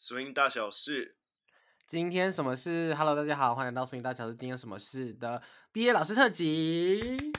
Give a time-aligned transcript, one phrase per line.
[0.00, 1.16] Swing 大小事，
[1.84, 4.36] 今天什么事？Hello，大家好，欢迎来到 Swing 大小事。
[4.36, 7.32] 今天什么事的毕业老师特辑。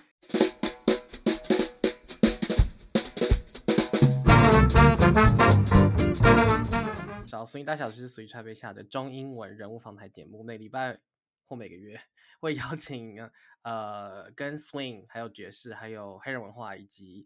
[7.26, 11.00] 找 Swing 大小事是属于传媒下的中英文人物访谈节目，每礼拜
[11.46, 12.02] 或每个月
[12.42, 13.32] 会邀请
[13.62, 17.26] 呃跟 Swing 还有爵士还有黑人文化以及。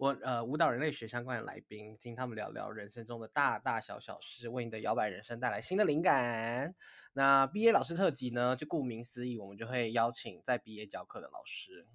[0.00, 6.74] 我呃舞蹈人类学相关的来宾，听他们聊聊人生中的大大小小事，为你的摇摆人生带来新的灵感。
[7.12, 11.86] 那毕业老师特辑呢，就顾名思义，我们就会邀请在毕业教课的老师。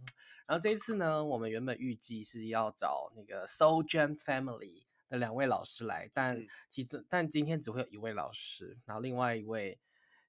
[0.46, 9.80] 然后这一次呢，我们原本预计是要找那个 Soul Jam Family 的两位老师来，但其实但今天只会有一位老师，然后另外一位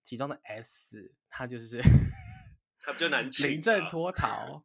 [0.03, 1.83] 其中的 S，他就是
[2.81, 4.65] 他比较难 请，临阵脱逃。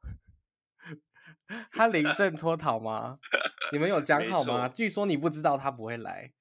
[1.72, 3.20] 他临阵脱逃吗？
[3.72, 4.68] 你们有讲好吗？
[4.68, 6.34] 据说你不知道他不会来。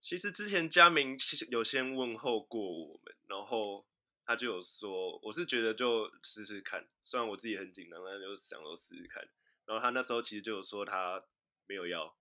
[0.00, 1.16] 其实之前佳明
[1.48, 3.86] 有先问候过我们，然后
[4.26, 9.22] 他就有说，我是觉得就试试看，虽然我自己很紧张，但就想说试试看。
[9.66, 11.22] 然后他那时候其实就有说他
[11.66, 12.14] 没有要，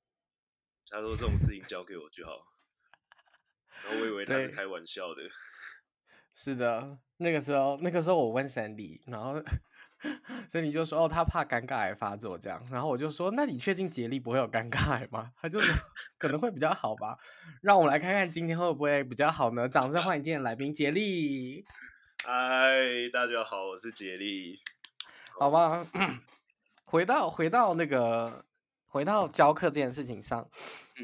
[0.90, 2.48] 他说这种事情交给我就好。
[3.84, 5.22] 然后我以为他是开玩笑的。
[6.34, 9.44] 是的，那个时候那个时候我问 Sandy，然后。
[10.50, 15.32] 所以你就说哦，他怕尴尬癌发作这样，然后我就说，那你确定杰利不会有尴尬癌吗？
[15.42, 15.73] 他就说
[16.18, 17.18] 可能会比较好吧，
[17.62, 19.68] 让我们来看看今天会不会比较好呢？
[19.68, 21.64] 掌声欢迎今天的来宾杰利。
[22.26, 22.31] 嗨，
[23.12, 24.59] 大家好，我是杰利。
[25.40, 25.86] 好吧，
[26.86, 28.46] 回到回到那个
[28.86, 30.48] 回到教课这件事情上，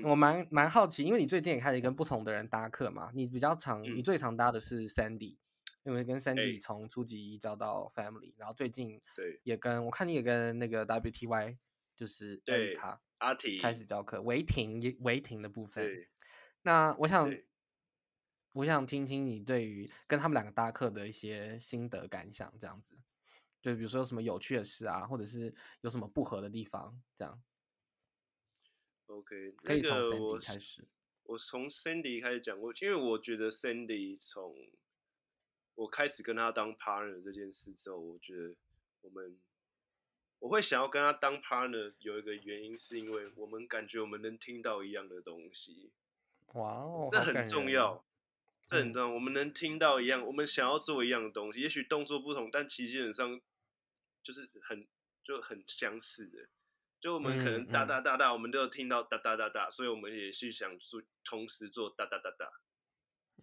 [0.03, 5.38] 我蛮蛮好奇，因为你最近也开始跟不同的人搭课嘛，你比较常，你最常搭的是 Sandy。
[5.83, 11.58] 因为跟 Sandy 从初级教到 Family，然后最近对也跟我看你也跟那个 WTY
[11.95, 16.08] 就是对他阿婷开始教课，违停违停的部分。
[16.61, 17.33] 那我想
[18.52, 22.97] 我想听听你对于跟他们两个搭课的一些心得感想，这样子，
[23.61, 27.42] 就比如说有什么有趣的事啊，或者是有什么不合的地方，这样。
[29.05, 30.87] OK，可以从 Sandy 开始。
[31.23, 34.55] 我从 Sandy 开始讲过，因为我觉得 Sandy 从
[35.80, 38.54] 我开始跟他当 partner 这件事之后，我觉得
[39.00, 39.40] 我们
[40.40, 45.90] 我会想要跟他当 partner，有一个原因是因为我们感觉我们能听到一样的东西。
[46.56, 48.04] 哇哦，这很重要，
[48.67, 49.08] 这很重要。
[49.08, 53.40] 我们能听到一样，我们想要做一样的东西，也许动作不同，但其实基本上
[54.22, 54.86] 就是很
[55.23, 56.50] 就很相似的。
[57.00, 62.52] 就我们可能哒哒哒哒，我们都有听到哒哒哒哒，所以我们也是想做同时做哒哒哒哒。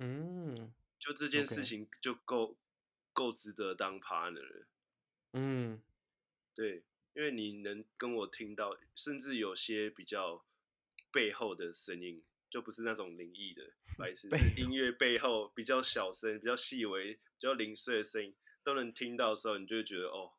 [0.00, 0.74] 嗯。
[1.06, 2.58] 就这件事情就够
[3.12, 4.66] 够值得当 partner 了，
[5.34, 5.80] 嗯，
[6.52, 6.82] 对，
[7.14, 10.44] 因为你能跟我听到，甚至有些比较
[11.12, 18.34] 背后的声音，就不是那种灵异的，还 是音乐背后比较小声、比较细微、比较零碎的声音
[18.64, 20.32] 都能听到的时候，你就会觉得哦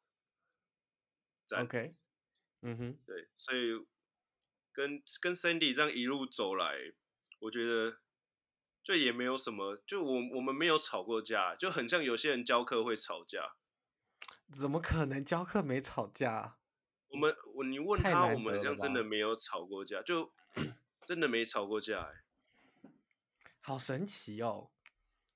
[1.52, 1.96] ，OK，
[2.62, 3.86] 嗯哼，对，所以
[4.74, 6.92] 跟跟 Sandy 这样一路走来，
[7.40, 7.98] 我觉得。
[8.88, 13.54] 就也没有什么，就我我们没有吵过架，就很像有些人教课会吵架。
[14.50, 16.58] 怎么可能教课没吵架？
[17.10, 20.32] 我们我你问他，我们好像真的没有吵过架，就
[21.04, 22.24] 真的没吵过架，哎，
[23.60, 24.72] 好神奇哦，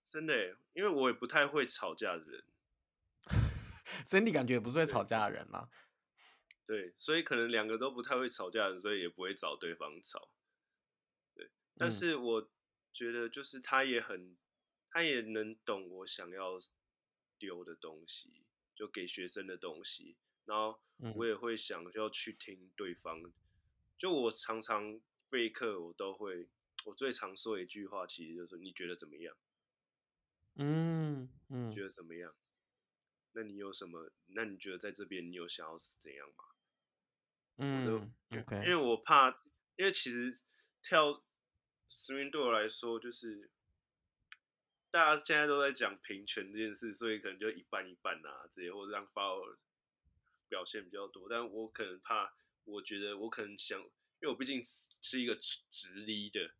[0.07, 2.45] 真的，因为我也不太会吵架的人，
[4.07, 5.67] 所以你感觉也不是会吵架的人吗？
[6.65, 10.29] 对，所以可能两个都不太会吵架的人，所以也不会找对方吵。
[11.35, 12.49] 对，但是我。
[12.91, 14.35] 嗯觉得就是他也很，
[14.89, 16.61] 他也能懂我想要
[17.39, 18.29] 丢的东西，
[18.75, 20.17] 就给学生的东西。
[20.45, 20.77] 然后
[21.15, 23.21] 我也会想要去听对方。
[23.21, 23.31] 嗯、
[23.97, 24.99] 就我常常
[25.29, 26.49] 备课，我都会，
[26.83, 29.35] 我最常说一句话，其实就是你觉得怎么样？
[30.55, 32.35] 嗯嗯，你觉得怎么样？
[33.31, 34.11] 那你有什么？
[34.27, 36.43] 那你觉得在这边你有想要怎样吗？
[37.57, 38.55] 嗯，OK。
[38.57, 39.29] 因为我怕，
[39.77, 40.37] 因为其实
[40.81, 41.23] 跳。
[41.91, 43.49] Swing 对我来说，就是
[44.89, 49.57] 大家现在都在讲平权这件事，所以可能就一半一半啊，这些或者让 follow
[50.47, 51.27] 表现比较多。
[51.29, 52.33] 但我可能怕，
[52.63, 53.89] 我觉得我可能想，因
[54.21, 54.63] 为我毕竟
[55.01, 56.51] 是一个直立的，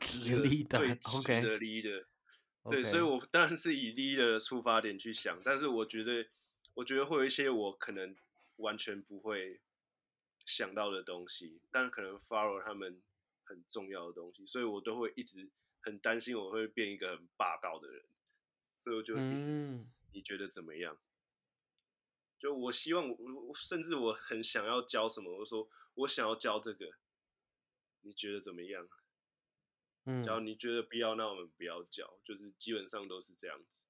[0.00, 2.06] 直立的 最直的 leader，
[2.70, 5.40] 对，所以我当然是以 leader 的出发点去想。
[5.44, 6.28] 但是我觉得，
[6.74, 8.16] 我觉得会有一些我可能
[8.56, 9.60] 完全不会
[10.46, 13.02] 想到的东西，但可能 follow 他们。
[13.48, 15.50] 很重要的东西，所以我都会一直
[15.80, 18.04] 很担心我会变一个很霸道的人，
[18.78, 20.98] 所以我就一直，嗯、你觉得怎么样？
[22.38, 26.86] 就我希望我，甚至我很想要教什么，我说我想要教这个，
[28.02, 28.88] 你觉得怎么样？
[30.04, 33.84] 嗯，然后你觉得必要，那我们不要教，就是基本上都是这样子。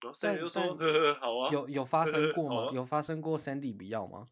[0.00, 2.54] 然后 Sandy 就说：“呵呵，好啊。”有有发生 过吗？
[2.56, 4.28] 呵呵有发生过 Sandy 不要吗？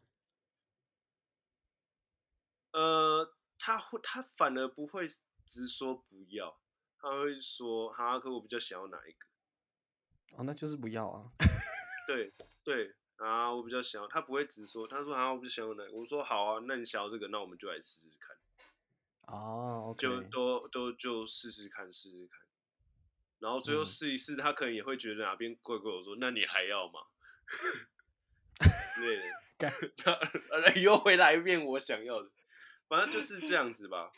[2.72, 5.08] 呃，他会，他反而不会
[5.44, 6.58] 直说不要，
[6.98, 9.26] 他会说：“哈，可我比较想要哪一个？”
[10.36, 11.30] 哦，那就是不要啊。
[12.06, 12.32] 对
[12.62, 18.36] 对啊，我比较想要，他不会直说，他说：“啊，我比较想要哪个？”我说：“好啊，那你想要这个，那我们就来试试看。”
[19.34, 20.00] 哦，okay.
[20.00, 22.40] 就都都就试试看，试试看。
[23.38, 25.90] 然后最后试一试，他可能也会觉得哪边怪怪。
[25.90, 27.00] 我说：“那你还要吗？”
[29.58, 29.68] 对，
[29.98, 30.18] 他
[30.76, 32.30] 又回来一遍我想要的，
[32.88, 34.10] 反正就是这样子吧。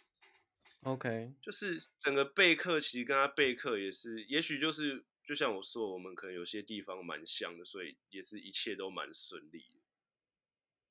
[0.82, 9.80] OK，就是整个备课其实跟他备课也是，也许就是就像我说，我们可能有些地方蛮像的，所以也是一切都蛮顺利的。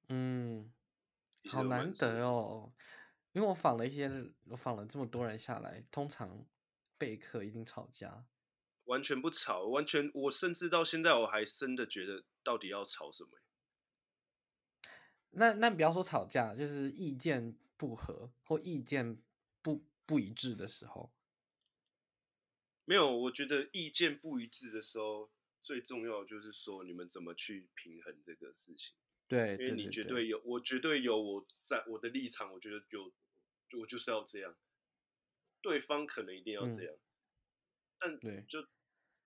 [0.10, 0.74] 嗯，
[1.50, 2.74] 好难得哦，
[3.32, 4.10] 因为我访了一些，
[4.46, 6.46] 我访了这么多人下来，通常。
[7.00, 8.26] 备课一定吵架，
[8.86, 13.38] 完全不吵，完全我甚至到现在我还真的觉得到底要吵什么？
[15.30, 19.22] 那那不要说吵架，就是意见不合或意见
[19.62, 21.14] 不不一致的时候，
[22.86, 25.32] 没有，我觉得意见不一致的时候
[25.62, 28.96] 最重要就是说你们怎么去平衡这个事情。
[29.28, 33.12] 对，因为你绝对有，我绝对有我在我的立场，我觉得有
[33.78, 34.56] 我就是要这样。
[35.60, 37.00] 对方可能一定要这样，嗯、
[38.00, 38.62] 但对，就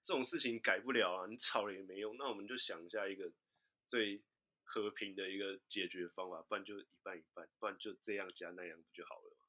[0.01, 1.27] 这种事情改不了啊！
[1.27, 3.31] 你吵了也没用，那我们就想一下一个
[3.88, 4.24] 最
[4.71, 9.45] 和平的一个解决方法，不然就一半一半，不然就这样加那样不就好了吗？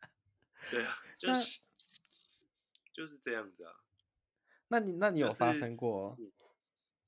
[0.68, 1.60] 对啊，就是
[2.92, 3.72] 就是这样子啊。
[4.66, 6.18] 那你那你有发生过？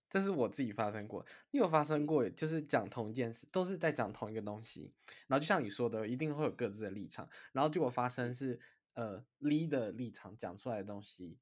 [0.09, 4.93] 这是我自己发生过，你有发生过，就是讲同一件事，都是在讲同一个东西，
[5.27, 8.61] 然后就像你说的，一定会有各自的立场，然后结果发生是，
[8.93, 11.39] 呃，lead 的立场讲出来的东西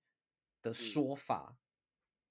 [0.62, 1.58] 的说法，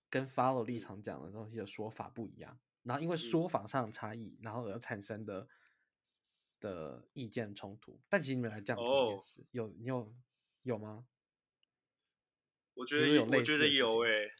[0.09, 5.47] 跟 follow 立场讲的东西的说法不一样，然后因为说法上的差异，然后而产生的
[6.59, 10.13] 的意见冲突，但其实你们来讲同一件事，有你有
[10.63, 11.05] 有吗？
[12.73, 14.33] 我觉得有，我觉得有诶、欸。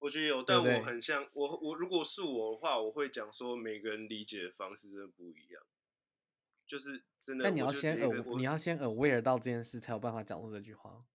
[0.00, 5.62] 我觉得有，但我很像我我如果是我的话，我会讲说每个人理解的方式真的不一样，
[6.66, 7.44] 就是真的。
[7.44, 7.98] 但你要先
[8.36, 11.06] 你要先 aware 到这件事，才有办法讲出这句话。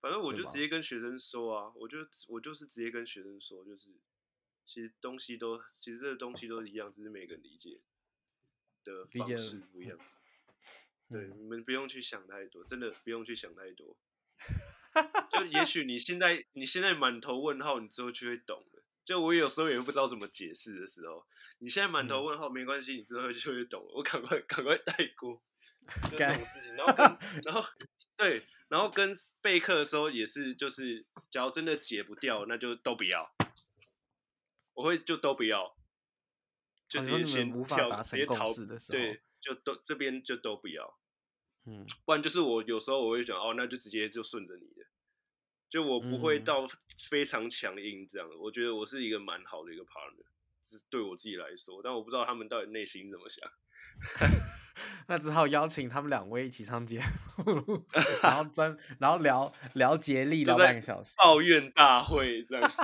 [0.00, 1.98] 嗯，反正我就直接跟学生说啊，我就
[2.28, 3.88] 我就是直接跟学生说，就是
[4.66, 7.80] 其实东西都其实这个东西都一样，只是每个人理解
[8.84, 9.98] 的方式不一样。
[11.10, 13.96] 对，嗯、你们不用去想太多，真的不用去想太多。
[15.30, 18.82] 就也许你现在你现在满头问号，你之后就会懂了。
[19.04, 21.26] 就我有时候也不知道怎么解释的时候，
[21.58, 23.92] 你现在满头问号没关系，你之后就会懂了。
[23.94, 25.42] 我赶快赶快带过，
[26.10, 26.74] 就这种事情。
[26.76, 27.64] 然后跟然后
[28.16, 33.34] 对，然后跟备课的时候也是，就是假如真的解不掉，那就都不要。
[34.74, 35.76] 我会就都不要，
[36.88, 38.46] 就直接先跳，直接逃。
[38.88, 40.98] 对，就都这边就都不要。
[41.66, 44.86] 嗯，不然就是我有时候我会想哦，那就直接就顺着你的，
[45.68, 46.66] 就我不会到
[47.10, 50.24] 非常强硬这样我觉得我是一个蛮好的一个 partner，
[50.64, 53.50] 是对我自己来说，但我不知道他们到底内心怎么想。
[55.06, 57.00] 那只好邀请他们两位一起上节
[57.38, 57.84] 目，
[58.22, 62.70] 然后专然后聊聊接力聊半个小时，抱怨大会这样。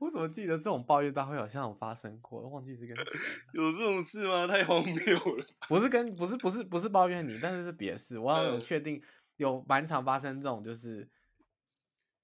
[0.00, 2.40] 我怎么记得这种抱怨大会好像有发生过？
[2.42, 3.04] 我忘记是跟谁
[3.54, 4.46] 有这种事吗？
[4.46, 5.46] 太荒谬了！
[5.68, 8.18] 不是跟不是不是不是抱怨你，但是是别的事。
[8.18, 9.02] 我有确定
[9.36, 11.08] 有蛮常发生这种，就是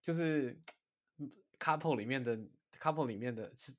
[0.02, 0.58] 就 是
[1.58, 2.38] couple 里面的
[2.80, 3.72] couple 里面的是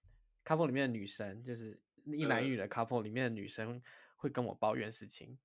[0.45, 3.81] couple 里面的女生，就是一男一女的 couple 里面的女生
[4.21, 5.35] 会跟我抱怨事情，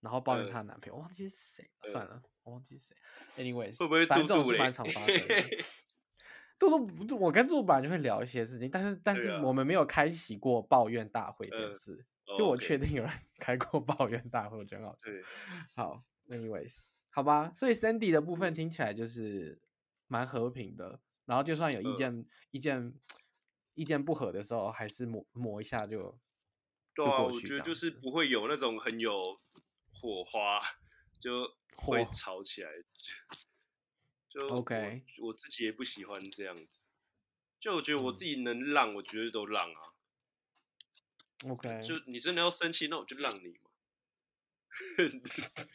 [0.00, 2.96] 然后抱怨她的男朋友，我忘记是谁，算了，我忘记是谁。
[3.42, 5.64] Anyways，会不会反正这种是蛮常发生的。
[6.58, 12.06] 杜杜，我跟杜本来就会聊一些事情，但是但是我们没有开启过抱怨大会这件事。
[12.36, 15.10] 就我确定有人 开过抱怨大会，我觉得很好笑。
[15.10, 15.22] 对
[15.74, 17.50] 好，anyways，好吧。
[17.52, 19.58] 所以 Sandy 的部分听起来就是
[20.08, 22.94] 蛮和平的，然后就算有意见、呃、意见
[23.74, 26.18] 意见不合的时候，还是磨磨一下就。
[26.96, 29.16] 对啊，我觉得就是不会有那种很有
[29.92, 30.60] 火花，
[31.20, 32.70] 就会吵起来。
[34.28, 36.88] 就 OK，我自己也不喜欢这样子。
[37.60, 39.92] 就我觉得我自己能让，我觉得都让啊。
[41.44, 43.70] OK，就你真的要生气，那我就让你嘛。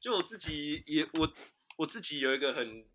[0.00, 1.34] 就我自己也我
[1.76, 2.86] 我自己有一个很，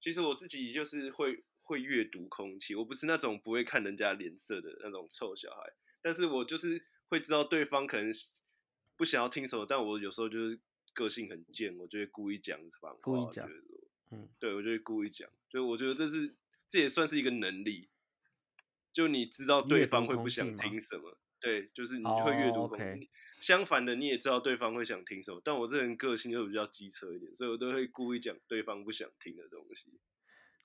[0.00, 5.72] 其实我自己就是会会阅读空气，我不是那种不会看人家脸色的那种臭小孩，
[6.02, 8.12] 但是我就是会知道对方可能。
[8.94, 10.60] 不想要听什么，但我有时候就是
[10.92, 12.98] 个性很贱，我就会故意讲反话。
[13.00, 13.50] 故意讲，
[14.12, 16.36] 嗯，对，我就会故意讲，就我觉得这是
[16.68, 17.88] 这也算是一个能力，
[18.92, 22.84] 就你知道对方会不想听什么，对，就是你会阅读空气。
[22.84, 23.08] Oh, okay.
[23.40, 29.98] 相反的，你也知道对方会想听什么，但我这人个性就比较机车一点，所以我都会故意讲对方不想听的东西。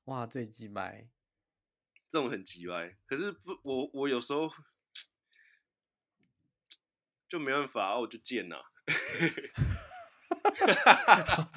[0.04, 1.10] 哇，最机掰，
[2.08, 2.96] 这种很机掰。
[3.08, 4.52] 可是不，我我有时候
[7.30, 8.58] 就没办法，我就贱呐、
[10.86, 11.52] 啊。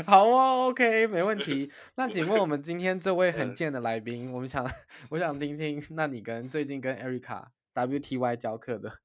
[0.06, 1.72] 好哦，OK，没问题。
[1.96, 4.64] 那请问我们今天这位很贱的来宾，我们想，
[5.10, 9.00] 我想听听，那你跟最近跟 Erica WTY 教课的？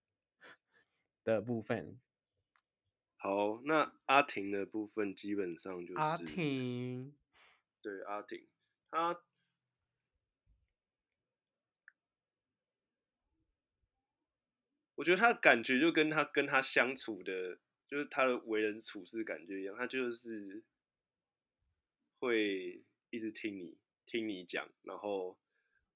[1.24, 2.00] 的部分，
[3.18, 7.16] 好，那阿婷的部分基本上就是阿婷，
[7.82, 8.48] 对阿婷，
[8.92, 9.20] 他，
[14.96, 20.64] 我觉得他的感觉就跟他跟他相处的，就是他的为人处事感觉一样，他就是
[22.20, 25.38] 会一直听你听你讲，然后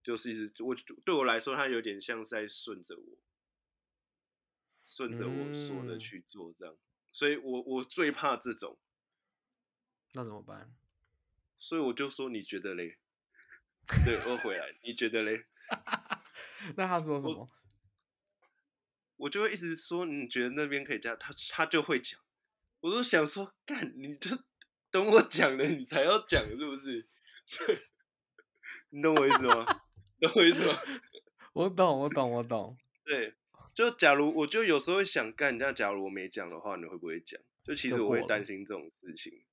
[0.03, 3.17] 就是一直我对我来说，他有点像是在顺着我。
[4.85, 6.79] 顺着我说的去做，这样，嗯、
[7.11, 8.75] 所以我我最怕这种。
[10.13, 10.73] 那怎么办？
[11.59, 12.97] 所以我就说，你觉得嘞？
[14.03, 15.45] 对，我回来，你觉得嘞？
[16.75, 17.47] 那他说什么
[19.19, 19.29] 我？
[19.29, 22.19] 就会一直说，你觉得那边可以这样，他他就会讲。
[22.79, 24.35] 我都想说，干，你就
[24.89, 27.07] 等我讲了，你才要讲，是不是？
[28.91, 29.65] 你懂我意思吗？
[30.19, 30.79] 懂我意思吗？
[31.53, 32.77] 我懂，我懂，我懂。
[33.03, 33.35] 对。
[33.75, 37.39] 就假如我就有时候会想干，这样假如我没讲的话，你会不会讲？
[37.63, 39.45] 就其实我会担心这种事情。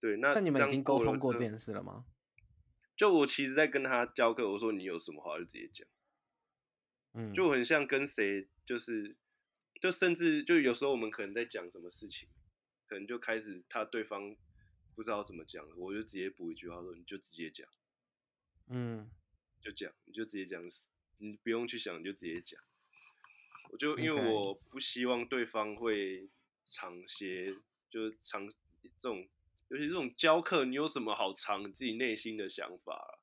[0.00, 2.04] 对，那但你们已经沟通过这件事了吗？
[2.96, 5.88] 就我其实，在跟他教课，我说你有什么话就直接讲。
[7.14, 9.16] 嗯，就很像跟谁，就是
[9.80, 12.28] 就甚至就有时候我们可能在讲什么事情，
[12.86, 14.36] 可能就开始他对方
[14.94, 17.66] 不知道怎么讲，我就直接补一句话说，你就直接讲。
[18.68, 19.10] 嗯，
[19.62, 20.62] 就讲，你就直接讲，
[21.16, 22.60] 你不用去想，你就直接讲。
[23.70, 26.28] 我就因为我不希望对方会
[26.66, 27.56] 藏些，
[27.88, 28.54] 就是藏这
[29.00, 29.26] 种，
[29.68, 33.16] 尤其这种教课，你有什么好藏你自己内心的想法啊？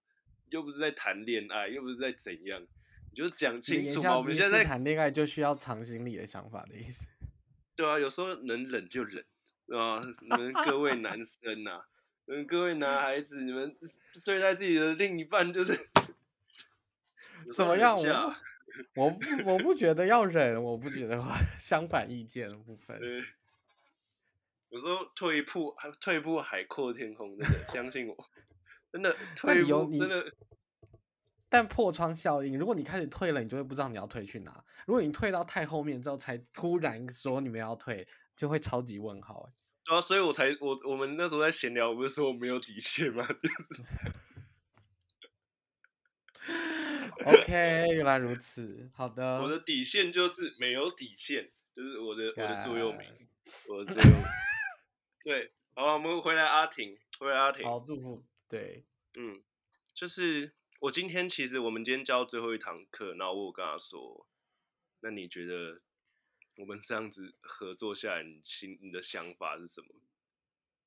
[0.49, 2.67] 又不是在谈恋爱，又不是在怎样，
[3.15, 4.17] 你就讲清楚嘛。
[4.17, 7.07] 我们现在谈恋爱就需要藏心里的想法的意思。
[7.75, 9.23] 对啊，有时候能忍就忍，
[9.67, 10.01] 是吧？
[10.21, 11.85] 你们各位男生呐、啊，
[12.27, 13.73] 嗯，各位男孩子，你们
[14.25, 15.73] 对待自己的另一半就是
[17.55, 17.95] 怎么样？
[18.95, 21.17] 我不，我不觉得要忍，我不觉得
[21.57, 22.99] 相反意见的部分。
[22.99, 23.23] 对，
[24.69, 28.29] 有时候退一步，退一步海阔天空，真的相信我，
[28.91, 30.33] 真的退一步真的。
[31.47, 34.63] 但破窗效应，如果你开始退了，你就会不知道你要退去哪。
[34.87, 39.49] 如果你退到太后面之后，才突然说你们要退，就会超级问号。
[39.83, 43.25] 对啊，所以我才我我们那时候在闲聊，我不是说我没有底线吗？
[43.41, 43.83] 就是
[47.23, 47.51] OK，
[47.93, 48.89] 原来如此。
[48.93, 53.07] 好的，我的底线就是没有底线，就是我的我的座右铭，
[53.67, 54.25] 我的座右铭。
[55.23, 57.63] 对，好，我们回来阿婷，回来阿婷。
[57.63, 58.23] 好，祝福。
[58.47, 58.85] 对，
[59.17, 59.41] 嗯，
[59.93, 60.53] 就是
[60.85, 64.27] 我今天其实我们今天教最后一堂课，然后我跟他说，
[64.99, 65.81] 那你觉得
[66.59, 69.87] 我们这样子合作下来，你心你的想法是什么？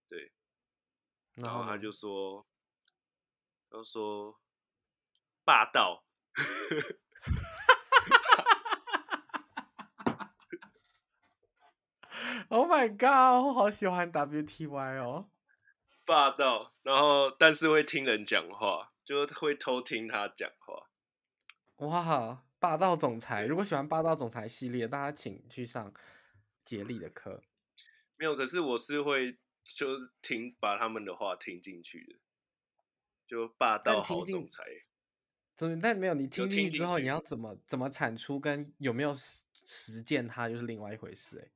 [0.08, 0.30] 对，
[1.34, 2.46] 然后他就说，
[3.70, 4.38] 他说
[5.44, 6.04] 霸道。
[12.50, 13.44] Oh my god！
[13.44, 15.28] 我好喜欢 WTY 哦，
[16.06, 20.90] 霸道，然后但是会听人讲话，就会偷听他讲话。
[21.76, 23.46] 哇，霸道总裁！
[23.46, 25.94] 如果喜欢霸道总裁系列，大家请去上
[26.62, 27.42] 杰力的课。
[28.18, 29.86] 没有，可是我是会就
[30.20, 32.18] 听把他们的话听进去的，
[33.26, 34.62] 就霸道好总裁。
[35.80, 41.48] 但没有你听进去之后，你要怎么怎么产出，跟有没有实实践它，就是另外一回事哎。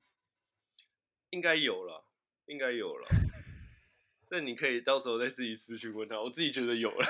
[1.28, 2.06] 应该有了，
[2.46, 3.08] 应该有了。
[4.32, 7.06] 这你可以到时候再自己私去问他，我自己觉得有了。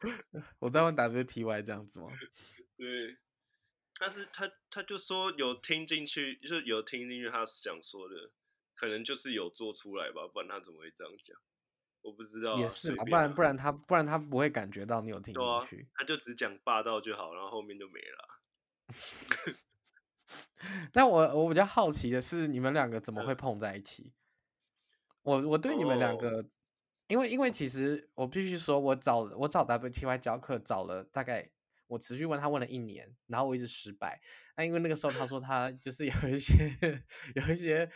[0.58, 2.08] 我在问 WTY 这样子吗？
[2.78, 3.18] 对，
[4.00, 8.30] 但是他他就说有听进去，就是有听进去他想说的，
[8.74, 11.36] 可能就是有做出来吧，不然他怎么会这样讲？
[12.00, 18.40] 我不知道、啊，也是吧，不然不然他不然他不会感觉到你有听进去、啊，他就只讲霸道就好，然后后面就没了。
[20.90, 24.14] 但我我比较好奇的是，你们两个怎么会碰在一起？
[25.20, 26.46] 我我对你们两个，
[27.12, 31.46] 因为因为其实我必须说，我找我找 WTY 教课找了大概，
[31.86, 34.18] 我持续问他问了一年，然后我一直失败。
[34.56, 36.74] 那因为那个时候他说他 就是有一些
[37.34, 37.86] 有一些，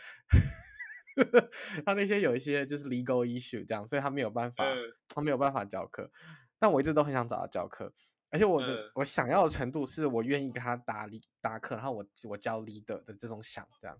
[1.83, 4.63] 他那些有一些就是 legal issue 这样，所以他没有办法，
[5.09, 6.11] 他没有办法教课。
[6.59, 7.91] 但我一直都很想找他教课，
[8.29, 11.09] 而且我的我想要的程度是我愿意跟他搭
[11.41, 13.99] 搭课，然后我我教 leader 的这种想这样。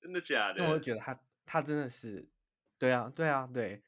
[0.00, 0.62] 真的假的？
[0.62, 2.26] 那我就觉得他他真的是，
[2.78, 3.82] 对啊对啊对。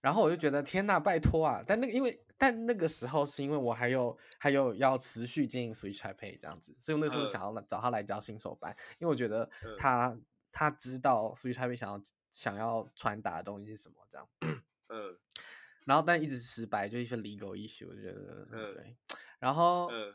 [0.00, 1.62] 然后我就觉得天呐，拜托啊！
[1.66, 10.16] 但那个因为但那个时候是因为我还有还有要持续经营 Switch Taipei 这样子，所以我那时候想要找他来教新手班，因为我觉得他
[10.52, 14.28] 他知道 Switch Taipei 想要想要传达的东西是什么这样。
[14.88, 15.16] 嗯。
[15.84, 18.94] 然后但一直失败，就一些 legal issue，我觉得对。
[19.38, 20.14] 然后嗯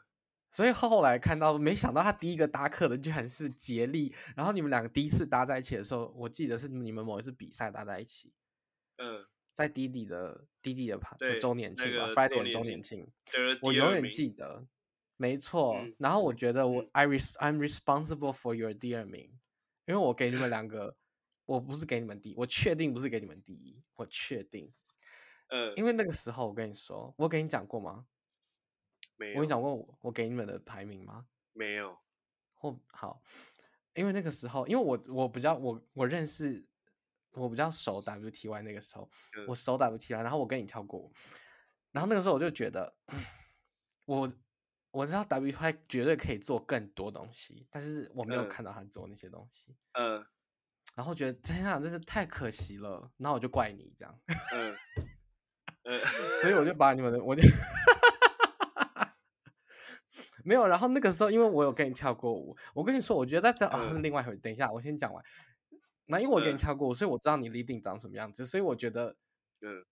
[0.51, 8.31] 所以后来看到，没想到他第一个搭课的居然是杰力，然后你们两个第一次搭在一起的时候，我记得是你们某一次比赛搭在一起。
[8.97, 9.25] 嗯。
[9.53, 13.07] 在弟弟的弟弟的趴的周年庆吧，Friday 的周年庆，
[13.61, 14.65] 我永远记得，
[15.15, 15.75] 没错。
[15.75, 19.29] 嗯、然后我觉得我、嗯、I res I'm responsible for your dear 名，
[19.85, 20.97] 因为我给你们两 个，
[21.45, 24.73] 我不是给你们第一，我确定不是给你们第一，我确定。
[25.49, 28.07] 呃，因为那个时候我跟你说，我跟你讲过吗？
[29.17, 29.35] 没有。
[29.35, 31.27] 我跟你讲过我我给你们的排名吗？
[31.53, 31.95] 没有。
[32.55, 33.21] 或好，
[33.93, 36.65] 因为那个时候，因为我我比较我我认识。
[37.33, 41.11] 我比较熟 WTY 那个时候，嗯、我熟 WTY，然后我跟你跳过舞，
[41.91, 42.95] 然后那个时候我就觉得，
[44.05, 44.31] 我
[44.91, 50.25] 我知道 WTY 绝对可以做更多东西，但是我没有看到他做那些东西，嗯，
[50.95, 54.19] 然后觉得这样真是太可惜了，然后我就怪你这样，
[54.53, 54.75] 嗯，
[55.83, 55.99] 嗯。
[56.41, 57.41] 所以我就把你们的我就
[60.45, 63.95] 没有，然后那个时候因为我有跟你跳过舞，我跟你说，我觉得在这、嗯。
[63.95, 65.23] 哦、另外一回，等一下我先讲完。
[66.13, 69.17] 那因为我给你跳过，所以我知道你 leading 长什么样子，所以我觉得，
[69.61, 69.83] 嗯，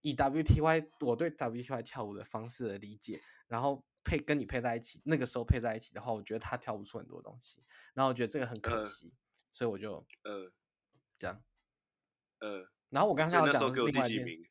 [0.00, 7.62] 以 WTY 我对 WTY 跳舞的方式的理解，然后配跟你配在一起，那个时候配在一起的话，我觉得他跳不出很多东西，
[7.94, 9.14] 然后我觉得这个很可惜，
[9.52, 10.52] 所以我就，嗯，
[11.18, 11.40] 这样，
[12.40, 14.50] 嗯，然后我刚才要讲的是另外一件事，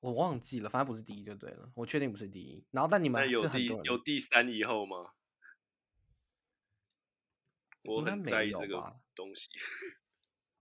[0.00, 5.12] 我忘记了，反正不是第一就对了，我确定不是第一，然后但你们是很多人有第三以后吗？
[7.84, 9.48] 我很在意这个东西。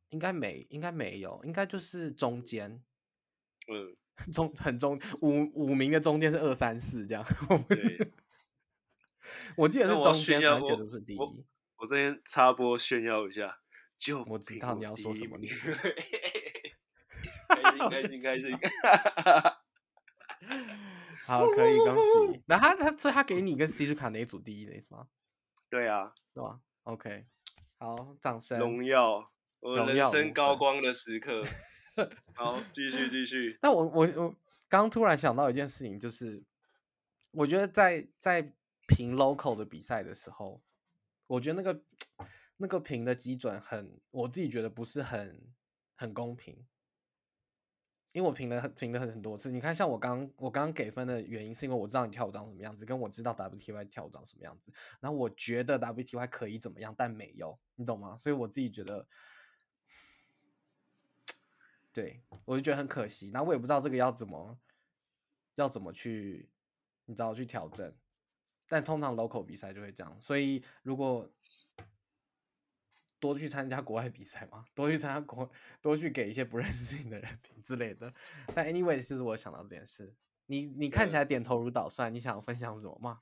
[0.10, 2.82] 应该没，应该没有，应该就是中间，
[3.68, 3.96] 嗯，
[4.34, 7.24] 中很中五五名的中间是二三四这样。
[7.68, 8.12] 对，
[9.58, 11.18] 我记得是中间，我觉得是第一。
[11.18, 11.36] 我，
[11.78, 13.60] 我这边插播炫耀一下，
[13.98, 15.48] 就我知道你要说什么，你
[17.48, 18.58] 开心开心开心，
[21.26, 21.96] 好，可以恭
[22.32, 22.42] 喜。
[22.46, 25.08] 那他他所以他给你跟 C 就卡哪一组第一的意思吗？
[25.70, 27.26] 对啊，是吧？OK，
[27.78, 28.58] 好，掌声。
[28.58, 29.32] 荣耀。
[29.60, 31.44] 我人生高光的时刻，
[32.36, 33.58] 好，继续继续。
[33.64, 34.36] 那我我我
[34.70, 36.44] 刚突然想到一件事情，就是
[37.32, 38.54] 我觉得在在
[38.88, 40.62] 评 local 的比赛的时候，
[41.26, 41.82] 我觉得那个
[42.58, 45.42] 那个评的基准很，我自己觉得不是很
[45.96, 46.56] 很公平，
[48.12, 49.52] 因为我评了评了很多次。
[49.52, 58.16] 你看，像我刚我刚给分的原因，是因为我知道你跳舞长什么样子，跟我知道 WTY 跳舞长什么样子，然后我觉得 WTY 可以怎么样，但没有，你懂吗？
[58.18, 59.08] 所以我自己觉得。
[61.98, 64.56] 对，我就觉得很可惜，然后我也不知道这个要怎么，
[65.56, 66.48] 要怎么去，
[67.06, 67.92] 你知道去调整，
[68.68, 71.28] 但通常 local 比赛就会这样，所以如果
[73.20, 75.50] 多去参加国外比赛嘛，多去参加国，
[75.82, 78.14] 多去给一些不认识你的人评之类的。
[78.54, 80.14] 但 anyway，就是我想到这件事，
[80.46, 83.22] 你你看起来点头如捣蒜，你想分享什么吗？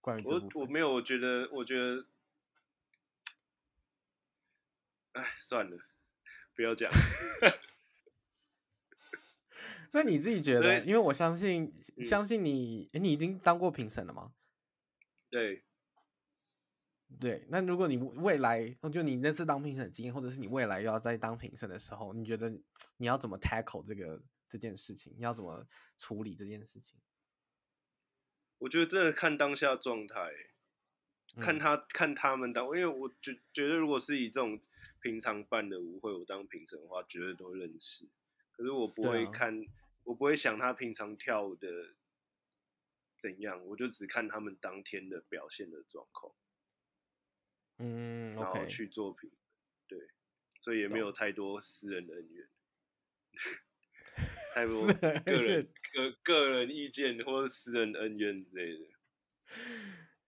[0.00, 0.24] 关于。
[0.24, 2.06] 我我没有，我觉得我觉得，
[5.14, 5.76] 哎，算了，
[6.54, 6.88] 不要讲。
[9.94, 10.80] 那你自己觉得？
[10.80, 14.34] 因为我相信，嗯、相信你，你已经当过评审了吗？
[15.30, 15.62] 对，
[17.20, 17.46] 对。
[17.48, 22.50] 那如果你未来，就你那次当评审的经验，或者是你未来又要再当评审的时候，你觉得
[22.96, 25.14] 你要怎么 tackle 这个这件事情？
[25.16, 25.64] 你要怎么
[25.96, 26.98] 处理这件事情？
[28.58, 30.28] 我觉得这看当下状态，
[31.40, 34.60] 看他、嗯、看他们当，因为我觉觉得如果是以这种
[35.00, 38.08] 平常办的舞会，我当评审的话，绝对都认识。
[38.50, 39.64] 可是我不会看。
[40.04, 41.94] 我不会想他平常跳舞的
[43.16, 46.34] 怎样，我就只看他们当天的表现的状况，
[47.78, 49.30] 嗯，然后去作品，
[49.88, 49.98] 对，
[50.60, 52.48] 所以也没有太多私人的恩怨，
[54.54, 54.86] 太多
[55.24, 58.84] 个人个个人意见或者私人恩怨之类的，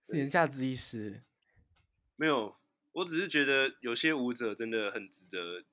[0.16, 0.28] 言。
[0.30, 1.22] 下之意是，
[2.16, 2.56] 没有，
[2.92, 5.66] 我只是觉得有些舞者真的很值得，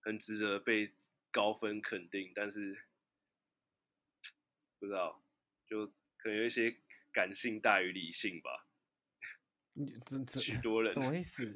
[0.00, 0.92] 很值得被。
[1.32, 2.84] 高分肯定，但是
[4.78, 5.24] 不知道，
[5.66, 5.86] 就
[6.18, 6.76] 可能有一些
[7.12, 8.68] 感性大于理性吧。
[9.72, 11.52] 你这 这许多人什么意思？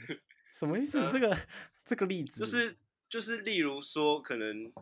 [0.52, 1.06] 什么意思？
[1.12, 1.36] 这个
[1.84, 2.76] 这个例子就是
[3.08, 4.80] 就是，例如说，可能可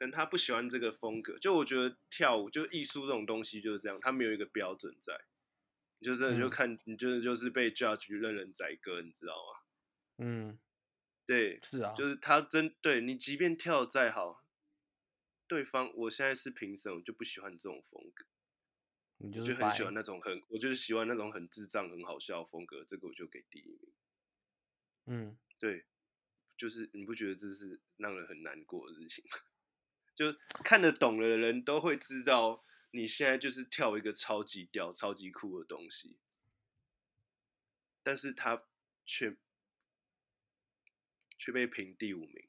[0.00, 1.38] 能他不喜欢这个风格。
[1.38, 5.18] 就我觉得跳舞，就艺术这种东西就是这样，它没有一个标准在。
[5.98, 9.60] 你就真的就看，嗯、你就是就是被 judge 任人宰割，你知道吗？
[10.18, 10.58] 嗯，
[11.26, 14.44] 对，是啊，就是他真对你，即便跳得再好，
[15.48, 18.24] 对方我现在是评审，我就不喜欢这种风格。
[19.18, 23.92] 你就，就很喜欢那种很，我就是喜欢那种很智障、很好笑的风格，这个我就给第一名。
[25.06, 25.84] 嗯，对，
[26.56, 29.38] 就是你不觉得这是让人很难过的事情吗？
[30.14, 36.18] 就看得懂的人都会知道，你现在就是跳一个超级屌、超级酷的东西，
[38.02, 38.62] 但是他
[39.06, 39.36] 却
[41.38, 42.48] 却被评第五名。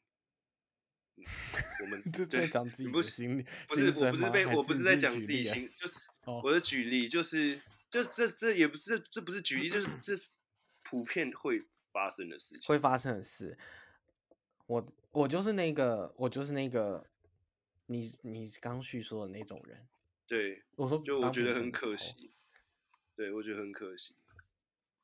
[1.82, 10.14] 我们 这在讲自己的心理，不是，我不是被，我不是在讲自己心，就是我的举例，就是，就这这也不是，这不是举例，就是 这
[10.84, 13.58] 普遍会发生的事情，会发生的事。
[14.68, 17.08] 我我就是那个，我就是那个，
[17.88, 19.88] 你你刚叙述的那种人。
[20.28, 22.32] 对，我说，就我觉得很可惜。
[23.16, 24.14] 对，我觉得很可惜。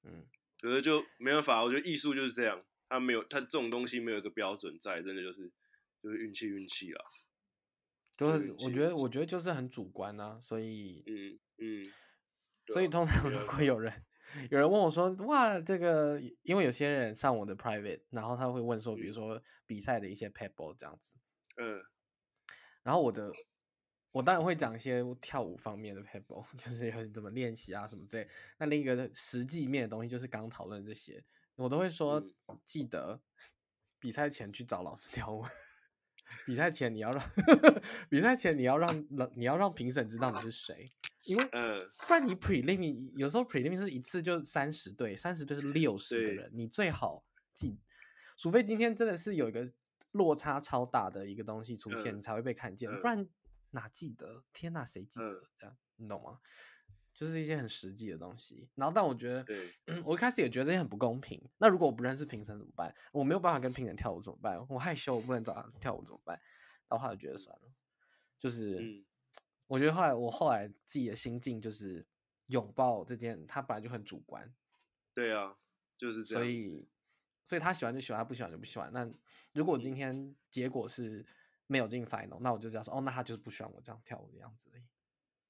[0.03, 0.27] 嗯，
[0.61, 5.51] 可是就没办法，我觉得艺术就是这样，它没有，他这种东西没有一个标准在，真的就是。
[6.01, 7.01] 就是运气运气啦，
[8.17, 11.93] 就是我觉得我觉得就是很主观啊，所以嗯嗯，
[12.73, 14.03] 所以通常如果有人
[14.51, 21.17] 有人问我说，哇，这个因为有些人上我的 private，然后他会问说，比如说比赛的一些 pebble 这样子，
[21.55, 21.81] 嗯，
[22.83, 23.31] 然后我的
[24.11, 31.23] 我当然会讲一些跳舞方面的 pebble， 就是怎么练习啊什么之类，那另一个实际面的东西就是刚讨论这些，
[31.55, 32.23] 我都会说
[32.65, 33.19] 记得
[33.99, 35.45] 比赛前去找老师跳舞。
[36.45, 37.21] 比赛前你要让
[38.09, 40.91] 比赛前你要让你要让评审知道你是谁，
[41.25, 47.79] 因为不然你 prelim 有时候 prelim 是一次就三十对，三十对是六十个人，你最好记，
[48.35, 49.71] 除非今天真的是有一个
[50.11, 53.27] 落差超大的一个东西出现，你才会被看见，不然
[53.69, 54.43] 哪记得？
[54.53, 55.49] 天哪，谁记得？
[55.59, 56.39] 这样你懂吗？
[57.13, 59.45] 就是一些很实际的东西，然后但我觉得，
[60.03, 61.41] 我一开始也觉得这些很不公平。
[61.57, 62.93] 那如果我不认识评审怎么办？
[63.11, 64.59] 我没有办法跟评审跳舞怎么办？
[64.67, 66.39] 我害羞，我不能找他跳舞怎么办？
[66.89, 67.71] 然后后来觉得算了，
[68.37, 69.03] 就是，
[69.67, 72.05] 我觉得后来我后来自己的心境就是
[72.47, 74.53] 拥抱这件，他本来就很主观。
[75.13, 75.55] 对啊，
[75.97, 76.43] 就是这样。
[76.43, 76.87] 所以，
[77.45, 78.91] 所以他喜欢就喜欢，他不喜欢就不喜欢。
[78.91, 79.07] 那
[79.53, 81.25] 如果今天结果是
[81.67, 84.83] 没有进 final，那我就这样说，哦，那他就是不喜欢我这样跳舞的样子而已。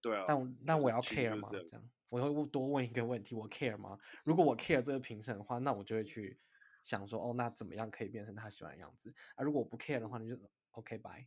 [0.03, 1.47] 对啊，但但我要 care 吗？
[1.49, 3.97] 这样，我会多问一个问题：我 care 吗？
[4.25, 6.37] 如果我 care 这个评审的话，那我就会去
[6.83, 9.15] 想说，哦，那怎么样可以变成他喜欢的样子？
[9.35, 10.37] 啊，如果我不 care 的话，你就
[10.71, 11.25] OK bye。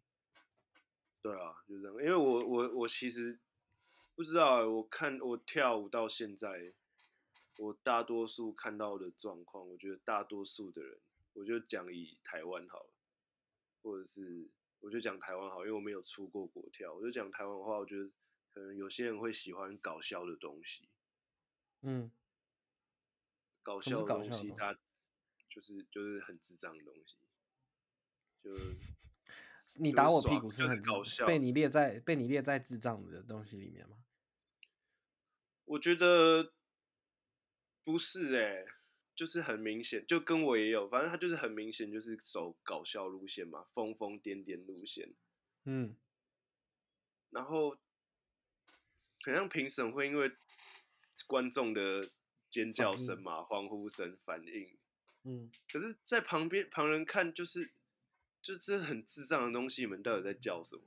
[1.22, 1.94] 对啊，就这样。
[1.94, 3.40] 因为我我我其实
[4.14, 6.74] 不知道，我看我跳舞到现在，
[7.58, 11.00] 我大多数看到的状况，我觉得大多数的人，
[11.32, 12.90] 我就讲以台湾好了，
[13.82, 18.12] 或者是我就讲台湾好，因为我没有出过国跳，我就讲台湾的话，我觉得。
[18.56, 20.88] 可能有些人会喜欢搞笑的东西，
[21.82, 22.10] 嗯，
[23.62, 24.74] 搞笑的东西，它
[25.50, 27.16] 就是就是很智障的东西，
[28.42, 28.50] 就
[29.78, 33.98] 你打我屁股是很搞笑，被你列在被你列在智障的东西里面吗？
[35.66, 36.54] 我觉得
[37.84, 38.66] 不是哎、欸，
[39.14, 45.12] 就是很明显，就跟我也有，反正他就是很明显就是走搞笑路线嘛，疯疯癫癫路线，
[45.64, 45.94] 嗯，
[47.28, 47.76] 然后。
[49.26, 50.30] 好像评审会因为
[51.26, 52.08] 观众的
[52.48, 54.76] 尖叫声嘛、欢呼声反应，
[55.24, 57.72] 嗯，可是，在旁边旁人看就是，
[58.40, 60.82] 就是很智障的东西，你们到底在叫什么？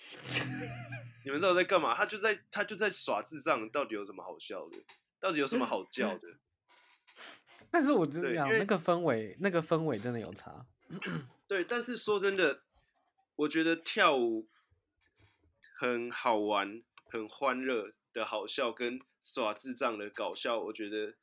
[1.24, 1.94] 你们到底在干嘛？
[1.94, 4.78] 他就在他就在耍智障，到底有什么好笑的？
[5.18, 6.28] 到底有什么好叫的？
[7.70, 10.66] 但是我真的讲那个氛围，那个氛围真的有差。
[11.46, 12.62] 对，但是说真的，
[13.36, 14.48] 我觉得跳舞
[15.78, 16.82] 很好玩。
[17.10, 21.16] 很欢乐的好笑跟耍智障的搞笑，我觉得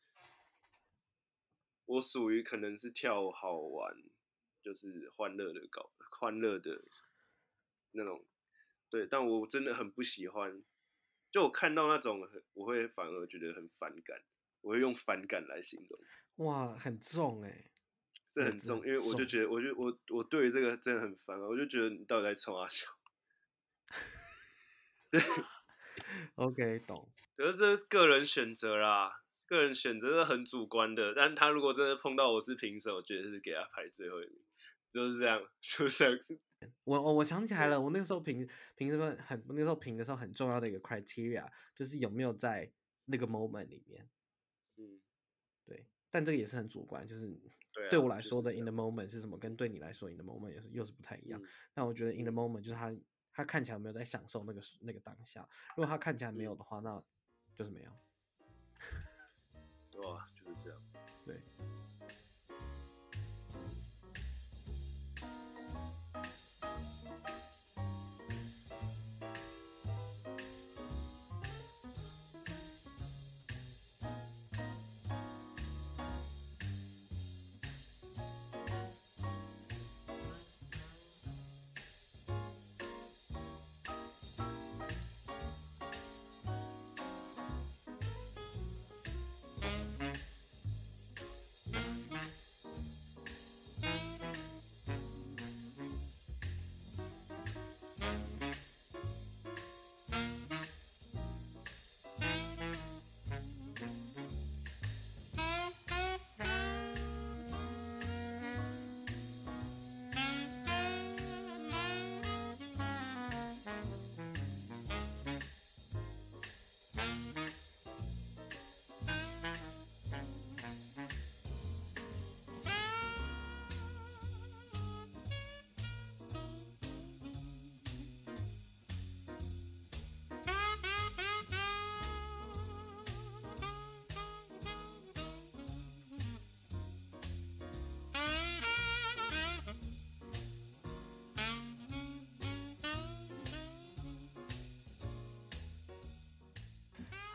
[1.86, 3.95] 我属于可能是跳好玩，
[4.62, 6.84] 就是欢乐的搞欢乐的
[7.91, 8.26] 那种，
[8.89, 10.62] 对，但我真的很不喜欢，
[11.32, 14.21] 就我看到那种，我会反而觉得很反感，
[14.62, 16.45] 我会用反感来形容。
[16.45, 17.71] 哇，很重哎、欸，
[18.34, 22.88] 这很重，因为我就觉得，我就我我对于这个真的很烦，我就觉得你到底在冲啊笑，
[25.10, 25.21] 对。
[26.36, 27.08] OK，懂。
[27.36, 29.12] 可是这是个人选择啦，
[29.45, 31.13] 个人选择是很主观的。
[31.15, 34.39] 但他如果真的碰到我是评审，我觉得是给他排最后一名，
[34.89, 36.19] 就是这样，就是这样。
[36.86, 42.71] 我我我想起来了，我那个时候评评什么很那时候评的时候很重要的一个 criteria 就是有没有在
[43.06, 44.10] 那个 moment 里面。
[44.77, 44.99] 嗯，
[45.67, 47.27] 对，但这个也是很主观，就是
[47.91, 51.39] 对我来说的 in the moment 是什么，跟对你来说 in the moment 也是又是不太一样。
[51.75, 52.91] 但我觉得 in the moment 就是他
[53.38, 57.00] 他看起来没有在享受那个那个当下，如果他看起来没有的话，那
[57.54, 57.91] 就是没有。
[59.91, 60.28] 对啊，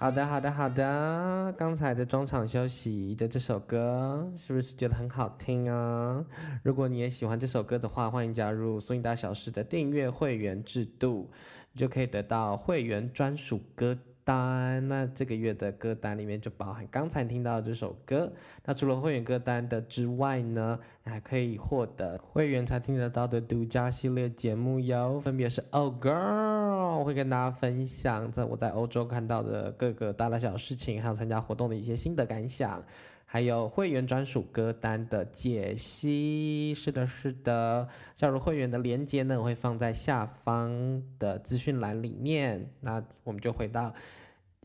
[0.03, 1.55] 好的，好的，好的。
[1.57, 6.25] 刚才的中场休息的这首歌，是不是觉得很好听啊？
[6.65, 11.31] 如果你也喜欢这首歌的话，欢迎加入苏影大小事的订阅会员制度，
[11.73, 13.97] 你就可以得到会员专属歌
[14.33, 14.88] 单。
[14.88, 18.33] 那这个月的歌单里面就包含刚才听到的这首歌。
[18.64, 26.99] 那除了会员歌单的之外呢，还可以获得会员才听得到的独家系列节目哟，分别是 Oh Girl。
[26.99, 32.85] 我会跟大家分享在我在欧洲看到的各个大大小小事情，还有参加活动的一些心得感想，
[33.25, 36.75] 还有会员专属歌单的解析。
[36.75, 42.68] 是的，是的，加入会员的链接呢，我会放在下方的资讯栏里面。
[42.81, 43.95] 那我们就回到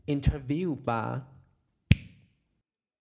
[0.08, 1.28] interview 吧。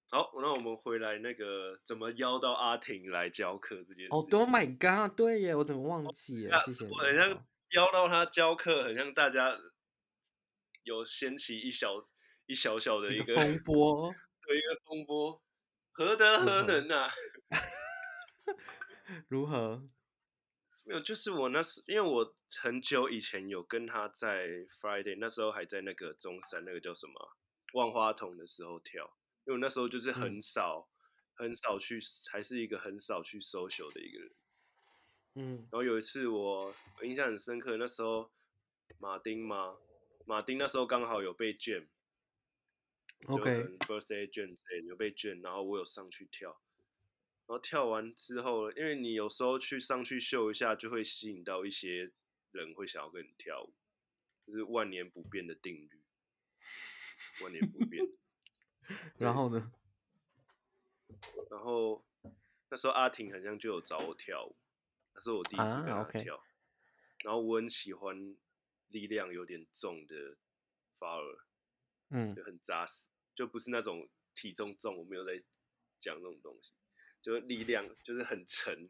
[0.10, 4.10] 好，那我们回来那个怎么邀到阿婷来教课这件事。
[4.12, 6.60] 哦，Oh my God，对耶，我怎么忘记了？
[6.66, 6.92] 谢谢你。
[7.72, 9.58] 邀到他教课，很像大家
[10.84, 12.08] 有掀起一小
[12.46, 14.16] 一小小的一个，一个风波，
[14.48, 15.42] 对，一个风波，
[15.92, 17.12] 何德何能啊？
[19.28, 19.84] 如何？
[20.88, 24.48] 没有，就是我那时，因为我很久以前有跟他在
[24.80, 27.14] Friday，那时候还在那个中山那个叫什么
[27.74, 29.04] 万花筒的时候跳，
[29.44, 30.88] 因为我那时候就是很少、
[31.40, 32.00] 嗯、很少去，
[32.32, 34.32] 还是一个很少去 social 的一个人。
[35.36, 36.74] 嗯，然后有一次我
[37.04, 38.32] 印象很深刻，那时候
[38.98, 39.76] 马丁嘛，
[40.26, 41.86] 马丁那时候刚好有被卷
[43.28, 46.58] ，OK，birthday 卷之类有被卷，然后我有上去跳，然
[47.48, 52.12] 后跳完之后，因为你有时候去上去秀一下，就会吸引到一些
[52.52, 53.74] 人会想要跟你跳舞，
[54.46, 56.02] 就是万年不变的定律，
[57.42, 58.06] 万年不变。
[59.18, 59.72] 然后呢？
[61.50, 62.06] 然后
[62.70, 64.56] 那时候阿婷好像就有找我跳舞。
[65.14, 66.42] 那是我第一次跟她跳，ah, okay.
[67.24, 68.38] 然后我很喜欢
[68.90, 70.38] 力量有点重的
[71.00, 71.40] follower，
[72.10, 75.42] 嗯，就很扎实，就不是那种体重重，我没有在
[76.00, 76.72] 讲那种东西，
[77.28, 78.90] 就是力量就是很沉，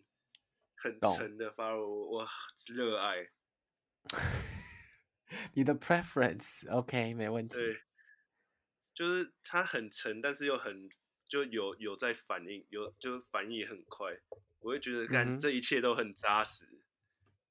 [0.75, 2.27] 很沉的 follower，我
[2.67, 3.31] 热爱。
[5.55, 7.55] 你的 preference，OK，okay, 没问题。
[7.55, 7.81] 对，
[8.93, 10.87] 就是它很沉，但是又很
[11.27, 14.15] 就有有在反应，有就反应也很快。
[14.59, 16.67] 我会觉得，看这一切都很扎实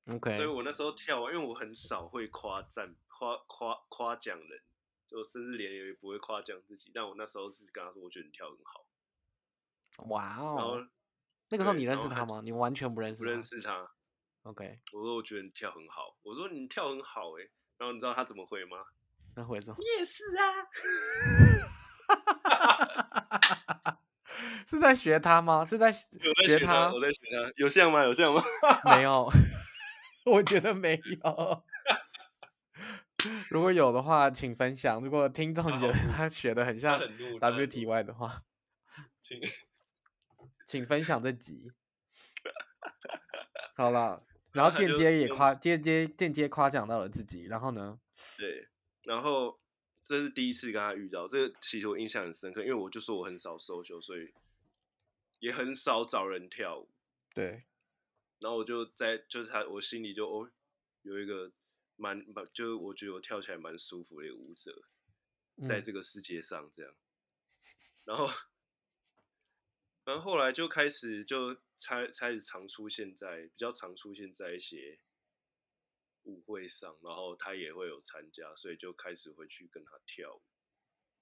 [0.05, 0.37] ，OK。
[0.37, 4.63] 所以我那时候跳完，因为我很少会夸赞、夸夸夸奖人，
[5.09, 6.93] 就甚至连也不会夸奖自己。
[6.95, 8.86] 但我那时候是跟他说，我觉得你跳很好。
[10.09, 10.55] 哇哦！
[10.57, 10.77] 然后
[11.49, 12.41] 那个时候你认识他吗？
[12.45, 13.25] 你完全不认识？
[13.25, 13.89] 不认识他。
[14.43, 14.79] OK。
[14.93, 16.17] 我说我觉得你跳很好。
[16.23, 17.49] 我说你跳很好哎。
[17.79, 18.79] 然后你知道他怎么回吗？
[19.35, 19.77] 他回什么？
[19.79, 20.67] 你也是啊。
[24.67, 25.65] 是在学他吗？
[25.65, 26.93] 是在学 他？
[26.93, 28.03] 我在学他，有像吗？
[28.05, 28.43] 有像吗？
[28.85, 29.29] 没有，
[30.27, 31.65] 我觉得没有。
[33.51, 35.01] 如果有的话，请分享。
[35.03, 36.99] 如果听众觉得他学的很像
[37.41, 38.43] WTY 的话，
[39.21, 39.41] 请
[40.67, 41.71] 请分享这集。
[43.77, 48.01] 好了，然后 间接也夸间接间接夸奖到了自己，然后呢？
[48.37, 48.67] 对，
[49.05, 49.61] 然后
[50.05, 54.35] 这是第一次跟他遇到，这个其实我印象很深刻，因为我就说我很少 social，所以
[55.39, 56.89] 也很少找人跳舞。
[57.33, 57.63] 对，
[58.41, 60.51] 然后我就在就是他，我心里就哦
[61.03, 61.53] 有一个
[61.95, 64.83] 蛮蛮，就是我觉得我跳起来蛮舒服的一个舞者，
[65.69, 66.97] 在这个世界上这样，嗯、
[68.07, 68.29] 然后。
[70.07, 75.01] 然后后来就开始就开开始常出现在比较常出现在一些
[76.23, 80.43] 舞会上，然后他也会有参加，所以就开始会去跟他跳舞。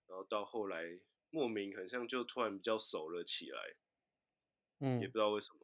[0.07, 0.99] 然后到后来
[1.31, 3.75] 莫名很像就突然比较熟了起来，
[4.81, 5.61] 嗯，也不知道为什么，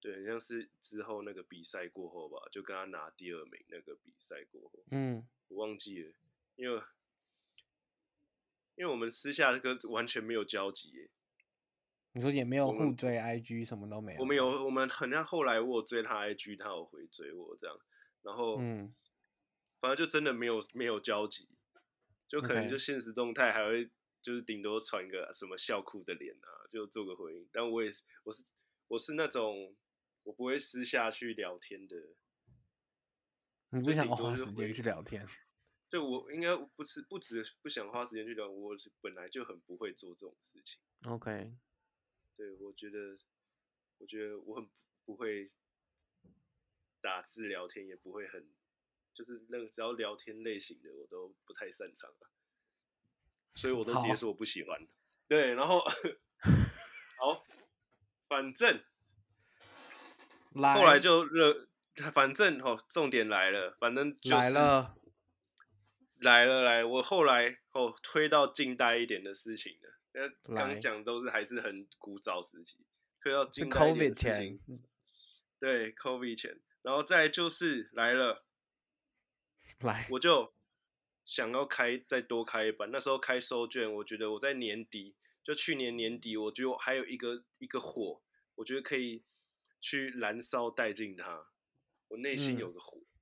[0.00, 6.12] 对，很像是之后那个比赛过后吧，就跟他拿第二名那个比赛过后，嗯，我忘记了，
[6.54, 6.80] 因为
[8.76, 11.10] 因为我们私下跟完全没有交集耶。
[12.16, 14.20] 你说也没有互追 IG，什么都没有。
[14.20, 17.76] 我们有，我们很像后来我追他 IG，他有回追我这样，
[18.22, 18.94] 然后嗯，
[19.80, 21.48] 反正就真的没有没有交集，
[22.28, 23.90] 就可能就现实动态还会
[24.22, 27.48] 就是顶多传一个什么笑哭的脸啊，就做个回应。
[27.50, 28.44] 但我也是，我是
[28.86, 29.74] 我是那种
[30.22, 31.96] 我不会私下去聊天的。
[33.70, 35.26] 你不想花时间去聊天？
[35.90, 40.78] 对，我应该不是不止不想花时间去聊，我本来就很不会做这种事情。
[41.10, 41.52] OK。
[42.36, 43.18] 对，我觉得，
[43.98, 44.68] 我觉得我很
[45.04, 45.48] 不会
[47.00, 48.48] 打字聊天，也不会很，
[49.14, 52.10] 就是那个只要聊天类型的，我都不太擅长，
[53.54, 54.86] 所以我都直接说我不喜欢。
[55.28, 55.80] 对，然后
[57.18, 57.42] 好，
[58.28, 58.82] 反正
[60.54, 61.68] 来后来就热，
[62.12, 64.96] 反正哦，重点来了，反正就是来了，
[66.20, 70.00] 来了来，我后来哦推到近代一点的事情了。
[70.54, 72.78] 刚讲都是还是很古早时期，
[73.20, 74.80] 推到近代一点的事情，
[75.58, 78.44] 对，COVID 前，然后再就是来了，
[79.80, 80.54] 来，我就
[81.24, 88.22] 想要开再多开一班，那时候开收卷，我觉得我在年底，就去年年底，我觉得还有一个一个火，
[88.54, 89.24] 我觉得可以
[89.80, 91.46] 去燃烧殆尽它，
[92.08, 92.98] 我内心有个火。
[92.98, 93.13] 嗯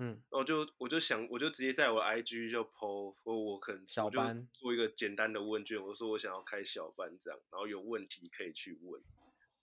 [0.00, 4.46] 嗯，我就我就想，我就直接在我 IG 就 po，我我可能小班。
[4.52, 9.02] 做一个简单的问卷，我说我想要开小班这样，然后有问题可以去问，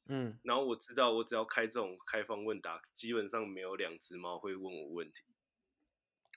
[0.08, 5.24] 嗯，然后我知道我只要开这种开放问答，基本上没有两只猫会问我问题，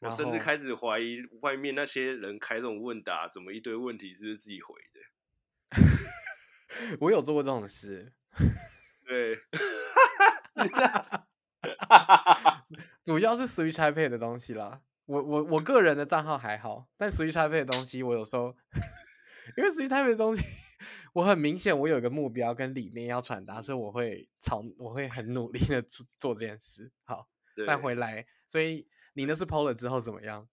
[0.00, 5.00] 我甚至开始怀疑外面那些人开这种问答，怎么一堆问题是不是自己回的？
[7.00, 8.12] 我有做过这种事，
[9.04, 9.40] 对。
[13.08, 18.54] 主要是 Switch Taipei 的东西啦，我我我个人的账号还好，但 Switch Taipei 的东西我有时候，
[19.56, 20.42] 因为 Switch Taipei 的东西，
[21.14, 26.92] 我很明显我有一个目标跟理念要传达，所以我会朝我会很努力的做做这件事。
[27.04, 27.26] 好，
[27.66, 30.46] 但回来，所以你那是 PO 了之后怎么样？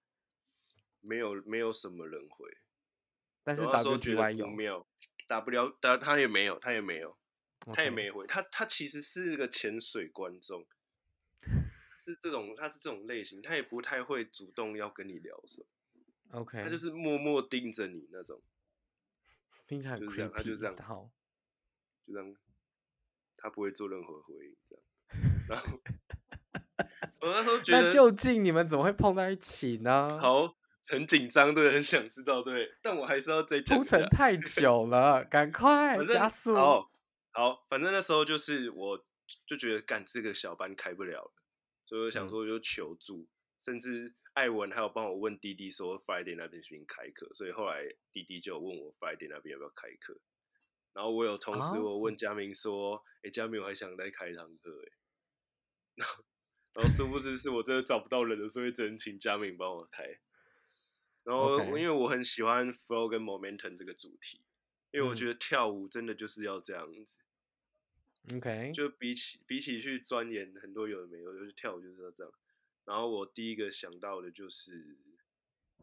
[1.01, 2.47] 没有没有什么人回，
[3.43, 4.87] 但是 WGY 有没有？
[5.27, 7.17] 打不了，打他也没有，他也没有.
[7.73, 10.65] 他也没回，他他其实是个潜水观众。
[12.05, 16.39] 是这种，他是这种类型，他也不太会主动要跟你聊什么。
[16.39, 18.41] OK，他就是默默盯着你那种。
[19.67, 21.09] 听起来很 creepy，他就这样，好，
[22.05, 22.35] 就这样，
[23.35, 24.83] 他不会做任何回应，这样。
[25.49, 25.79] 然后
[27.21, 30.19] 我那时候觉得，那究竟你们怎么会碰在一起呢？
[30.21, 30.55] 好，
[30.87, 33.77] 很紧张，对，很想知道，对，但我还是要再讲。
[33.77, 36.53] 铺陈太久了，赶快加速。
[36.53, 36.91] 好，
[37.31, 39.03] 好，反正那时候就是，我
[39.47, 41.31] 就觉得干这个小班开不了了。
[41.85, 43.27] 所以我想说，就求助，嗯、
[43.63, 50.19] 甚至艾文还有帮我问滴滴说 Friday 那边是不是开课，所以后来滴滴就问我 Friday 那边要不要开课，
[50.93, 54.91] 然后我有同时我问佳明说，哎、啊，佳明我还想再开一堂课，哎，
[55.95, 56.25] 然后
[56.73, 60.19] 然后殊不知是我真的找不到人了，所以只能请佳明帮我开，
[61.23, 64.41] 然后因为我很喜欢 flow 跟 momentum 这个主题，
[64.91, 67.19] 因为我觉得跳舞真的就是要这样子。
[68.33, 72.33] OK，就比起比起去钻研很多有的没有，就是跳舞就是要这样。
[72.85, 74.97] 然后我第一个想到的就是，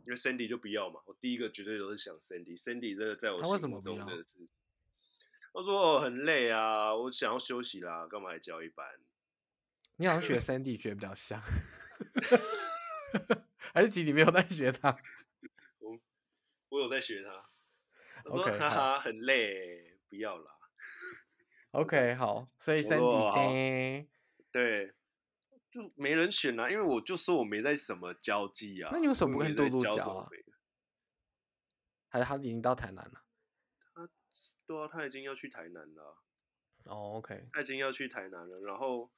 [0.05, 2.61] 因为 Sandy 就不要嘛，我第一个绝对都是想 Sandy。
[2.61, 4.49] Sandy 这个在我心目中真的是，
[5.53, 8.86] 他说我很累啊，我想要休息啦，干嘛还教一班？
[9.97, 11.40] 你好像学 Sandy 学比较像，
[13.74, 14.97] 还是其实你没有在学他？
[15.78, 16.01] 我
[16.70, 17.49] 我有在学他。
[18.24, 20.57] OK，哈哈，很累，不要啦。
[21.73, 24.07] OK，好，所以 Sandy
[24.51, 24.95] 对，
[25.70, 28.91] 就没人选啊，因为我就说我没在什么交际啊。
[28.93, 30.29] 那你为什么不跟杜杜交啊？
[32.09, 33.25] 还是他已经到台南了？
[33.95, 34.09] 他
[34.66, 36.18] 对啊，他已经要去台南了。
[36.85, 38.61] 哦，OK，他已经要去台南了。
[38.61, 39.11] 然后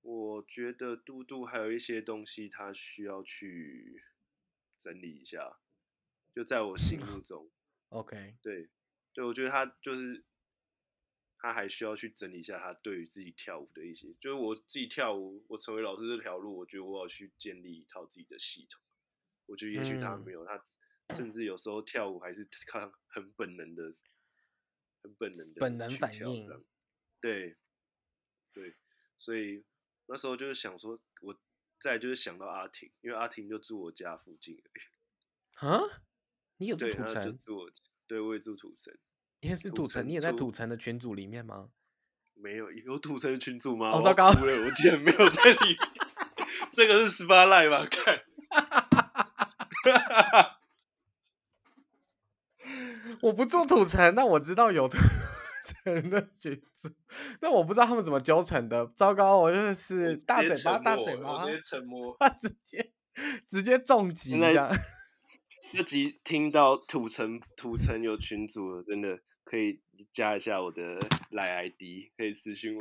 [0.00, 4.02] 我觉得嘟嘟还有一些东西，他需要去
[4.76, 5.58] 整理一下。
[6.34, 7.48] 就在我心目 中
[7.90, 8.68] ，OK，对，
[9.14, 10.22] 对，我觉得他就是
[11.38, 14.12] 他还需要去整理一下他对于自己跳舞的一些。
[14.20, 18.82] 就是我自己跳舞，我成为老师这条路，我觉得我要去建立一套自己的系统。
[19.46, 20.60] 我觉得也许他没有，嗯、
[21.08, 23.94] 他甚至有时候跳舞还是看很本能的，
[25.02, 26.46] 很本能的本能反应。
[27.20, 27.56] 对，
[28.52, 28.76] 对，
[29.16, 29.64] 所以。
[30.06, 31.40] 那时候就是想说，我
[31.80, 35.66] 再就是想到阿婷，因为阿婷就住我家附近而已。
[35.66, 35.80] 啊？
[36.58, 37.38] 你有住土城？
[37.38, 37.70] 住我，
[38.06, 38.92] 对，我也住土城。
[39.40, 40.08] 你也是土城？
[40.08, 41.68] 你也在土城的群组里面吗？
[42.34, 43.90] 没有，有土城的群组吗？
[43.92, 45.78] 好糟糕，我竟然没有在里面。
[46.72, 47.86] 这个是十八赖吧？
[47.90, 48.20] 看。
[53.22, 54.98] 我不住土城，但我知道有土。
[55.66, 56.90] 城的群组，
[57.40, 58.86] 但我不知道他们怎么纠成的。
[58.94, 62.92] 糟糕，我真的是大嘴巴，大嘴巴，直接沉默，他直接
[63.48, 64.70] 直接重击这样。
[65.74, 69.80] 这集听到土城土城有群主了，真的可以
[70.12, 71.00] 加一下我的
[71.32, 72.80] 赖 ID，可以私信我。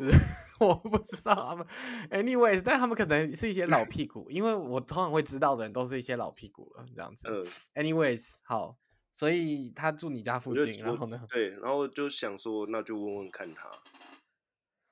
[0.67, 1.65] 我不知道他们
[2.11, 7.27] ，anyways，但他们可能是一些老屁股，因为我通常会知道的人都是一些老屁股了，这样子。
[7.27, 7.43] 嗯
[7.83, 8.77] ，anyways，好。
[9.15, 11.25] 所以他住你家附近，然后呢？
[11.29, 13.71] 对，然后就想说，那就问问看他。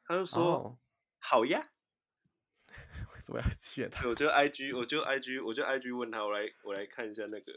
[0.06, 0.74] 他就说：“oh.
[1.20, 1.70] 好呀。
[3.14, 4.08] ”为什么要 学他？
[4.08, 7.54] 我就 IG，我就 IG，我就 IG 问他，我来我来看一下那个。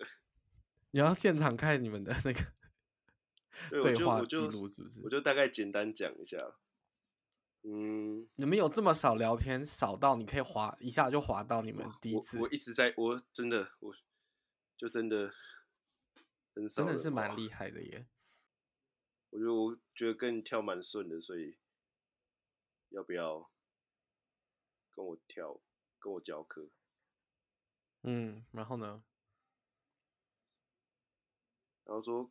[0.95, 5.01] 你要现场看你们的那个对话记录是不是？
[5.03, 6.39] 我就大概简单讲一下。
[7.65, 12.39] 嗯，你们有这么少聊天，少到你可以滑一下就滑到你们第一次？
[12.39, 13.93] 我，我一直在，我真的，我
[14.77, 15.35] 就真的
[16.55, 16.71] 很。
[16.71, 18.07] 真的是蛮厉害的耶！
[19.31, 21.57] 我觉得我觉得跟你跳蛮顺的，所以
[22.91, 23.51] 要不要
[24.93, 25.61] 跟我跳，
[25.99, 26.69] 跟我教课？
[28.03, 29.03] 嗯，然后呢？
[31.85, 32.31] 然后说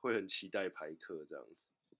[0.00, 1.56] 会很期待排课这样子，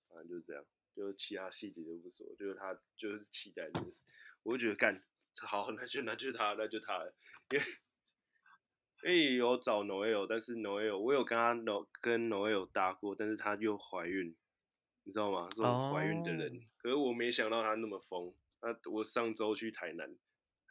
[0.07, 0.65] 反正就是这样，
[0.95, 4.03] 就是其他细节就不说，就是他就是期待这件事，
[4.43, 5.03] 我就觉得干
[5.41, 7.05] 好，那就那就他，那就他，
[7.51, 7.65] 因为。
[9.01, 14.35] 因为，有找 Noel，但是 Noel 我有跟他 No 跟 Noel 搭过，但是他又怀孕，
[15.05, 15.47] 你知道吗？
[15.51, 16.61] 这种怀孕的人，oh.
[16.79, 18.35] 可是我没想到他那么疯。
[18.61, 20.17] 那我上周去台南，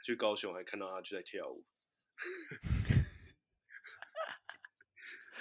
[0.05, 1.65] 去高雄还看到他就在跳舞。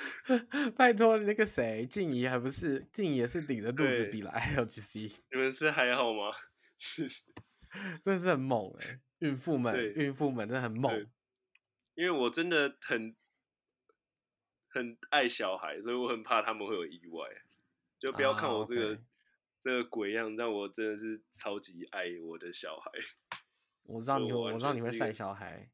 [0.77, 5.11] 拜托那个谁，静怡还不是静怡也是顶着肚子比来 LGC。
[5.31, 6.31] 你们是还好吗？
[8.01, 11.07] 真的是很猛哎、欸，孕妇们，孕妇们真的很猛。
[11.95, 13.15] 因为我真的很
[14.69, 17.27] 很爱小孩，所以我很怕他们会有意外。
[17.99, 18.99] 就不要看我这个、啊 okay、
[19.63, 22.91] 这个鬼样，但我真的是超级爱我的小孩。
[23.83, 25.69] 我知道你会，我知道你会晒小孩，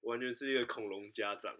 [0.00, 1.54] 完全是一个恐龙家长。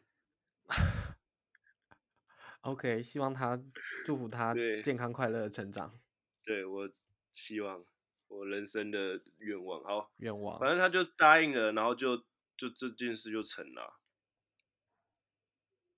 [2.66, 3.56] OK，希望他
[4.04, 4.52] 祝福他
[4.82, 5.96] 健康快乐的成长。
[6.44, 6.90] 对，对我
[7.30, 7.84] 希望
[8.26, 12.16] 我人生的愿望，好愿望，反正他就答应了，然后就
[12.56, 14.00] 就这件事就成了。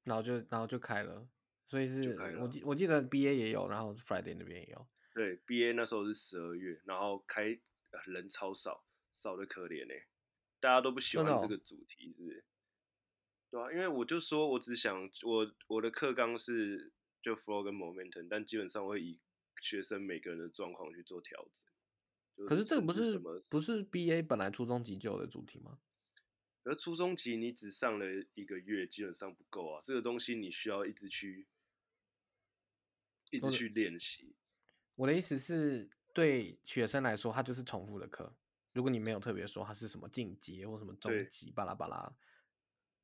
[0.05, 1.27] 然后就然后就开了，
[1.67, 4.87] 所以是我记我记得 B A 也有，然后 Friday 那边也有。
[5.15, 7.45] 对，B A 那时候是十二月，然后开
[8.07, 8.85] 人超少，
[9.17, 9.95] 少的可怜呢，
[10.61, 12.45] 大家都不喜欢这个主题，是不是？
[13.51, 16.93] 对啊，因为我就说我只想我我的课纲是
[17.23, 19.19] 就 flow 跟 momentum，但基本上会以
[19.63, 22.47] 学生每个人的状况去做调整。
[22.47, 23.19] 可是这个不是
[23.49, 25.79] 不是 B A 本来初中急救的主题吗？
[26.65, 29.81] 而初中级你只上了一个月，基本上不够啊。
[29.83, 31.49] 这个东西你需要一直去，
[33.31, 34.37] 一直去练习。
[34.95, 38.37] 我的意思是，对学生来说，它就是重复的课。
[38.75, 42.15] 如果你没有特别说它是什么进阶或什么中级，巴拉巴拉，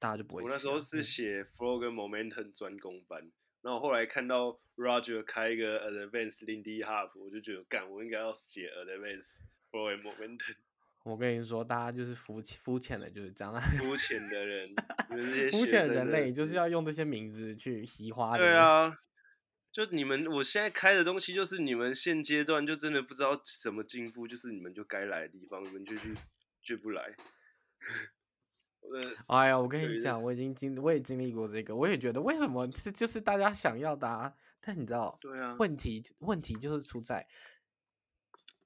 [0.05, 0.43] 大家就不会。
[0.43, 3.33] 我那时候是写 flow 跟 momentum 专攻班，嗯、
[3.63, 9.31] 然后后来看到 Roger 开一个 advanced Lindy Hop，我就觉得干，我应该要写 advanced
[9.71, 10.57] flow and momentum。
[11.05, 13.59] 我跟你说，大家就是肤浅肤浅的，就是这样。
[13.79, 14.75] 肤浅的人，
[15.51, 18.37] 肤浅人类就是要用这些名字去嘻花。
[18.37, 18.99] 对啊，
[19.73, 26.15] 就你们，我现在开的东西就是你们现阶段就真的不知道怎么进步，就是你们就该来的地方，你们就去
[26.63, 27.15] 就不来。
[29.27, 34.35] 哎呀，我跟你讲，我已经经我也经历过这个，我也觉得为什么这就是大家想要的啊？
[34.61, 37.27] 但你知道，对啊，问题问题就是出在。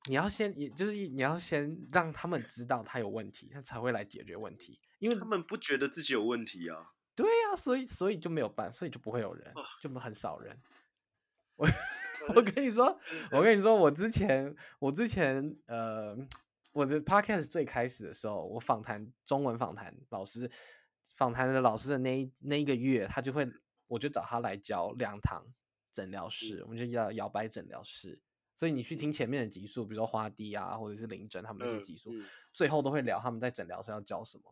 [0.08, 4.80] 你要先，也就是你要先让他们知道他有问题，他才会来解决问题。
[5.00, 6.92] 因为他们不觉得自己有问题啊。
[7.14, 9.52] 对呀、啊，所以所以就没有办法，所以就不会有人，
[9.82, 10.58] 就很少人。
[11.56, 11.66] 我
[12.34, 12.98] 我跟你说，
[13.32, 16.16] 我跟你说，我之前我之前呃，
[16.78, 20.48] 我的 podcast 最开始的时候，我访谈中文访谈老师，
[21.16, 23.50] 访谈的老师的那一那一个月，他就会，
[23.88, 25.44] 我就找他来教两堂
[25.92, 28.20] 诊疗室，我们就叫摇摆诊疗室。
[28.54, 34.44] 所以你去听前面的集数，比如说花滴啊，或者是林真他们那些集数，嗯嗯、最后都会聊他们在诊疗室要教什么。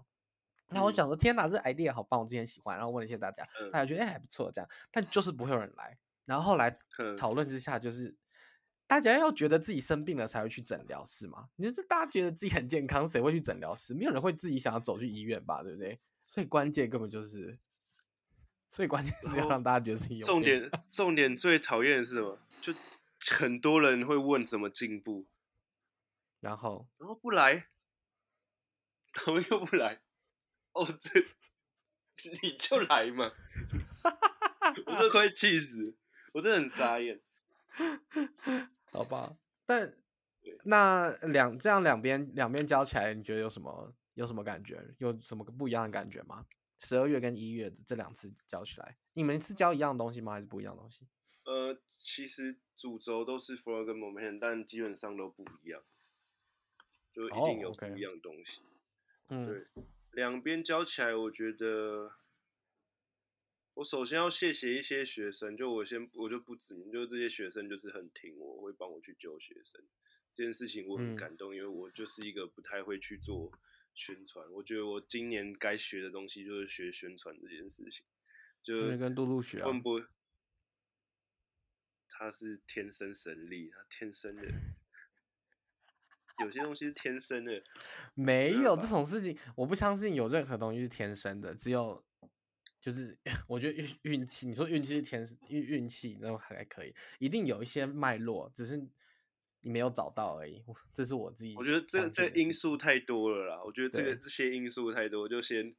[0.66, 5.96] 然后我想说，天哪，这 idea 好棒，我之前喜欢，然后问了一些大家，嗯、大家觉得哎还不错，这样，但就是不会有人来。
[6.24, 6.76] 然后后来
[7.16, 8.16] 讨论之下，就是、嗯、
[8.86, 11.48] 大家要觉得自己生病了才会去诊疗室嘛？
[11.56, 13.92] 你说大家觉得自己很健康，谁会去诊疗室？
[13.94, 15.62] 没有人会自己想要走去医院吧？
[15.62, 15.98] 对不对？
[16.28, 17.58] 所以关键根本就是，
[18.68, 20.26] 所以关键是要让大家觉得自己有。
[20.26, 22.38] 重点重点最讨厌的是什么？
[22.60, 22.74] 就
[23.20, 25.26] 很多人会问怎么进步，
[26.40, 27.68] 然后然后不来，
[29.14, 30.00] 然后又不来。
[30.72, 31.20] 哦，这
[32.42, 33.32] 你就来嘛！
[34.86, 35.94] 我都快气死，
[36.32, 37.20] 我真的很傻眼。
[38.96, 39.36] 好吧，
[39.66, 39.94] 但
[40.64, 44.82] 那两这样两边两边教起来，你觉得有什么有什么感觉？
[44.98, 46.46] 有什么不一样的感觉吗？
[46.80, 50.32] 十二月跟一月的这两次教起来，你们是教一样的东西吗？
[50.32, 51.06] 还是不一样的东西？
[51.44, 55.82] 呃，其实主轴都是 flow 跟 momentum，但基本上都不一样，
[57.12, 58.60] 就一定有不一样的东西。
[59.28, 59.46] Oh, okay.
[59.46, 59.64] 对。
[60.12, 62.12] 两边教起来，我觉得
[63.76, 69.78] 我首先要谢谢一些学生，就我先我就不指名，就这些学生就是很挺我，会帮我去救学生
[70.32, 73.52] 这件事情，我很感动，嗯、因为我就是一个不太会去做
[73.94, 78.02] 宣传，我觉得我今年该学的东西就是学宣传这件事情，
[78.62, 80.00] 就跟杜杜学啊，不，
[82.08, 84.42] 他是天生神力，他天生的。
[86.42, 87.62] 有些东西是天生的，
[88.14, 92.05] 没有这种事情，我不相信有任何东西是天生的，只有
[92.86, 93.18] 就是
[93.48, 100.62] 我觉得运运气，你说运气是天运运气，那还可以，一定有一些脉络，只是你没有找到而已。
[100.92, 103.60] 这是我自己，我觉得这这因素太多了啦。
[103.64, 105.74] 我觉得这个这些因素太多，就先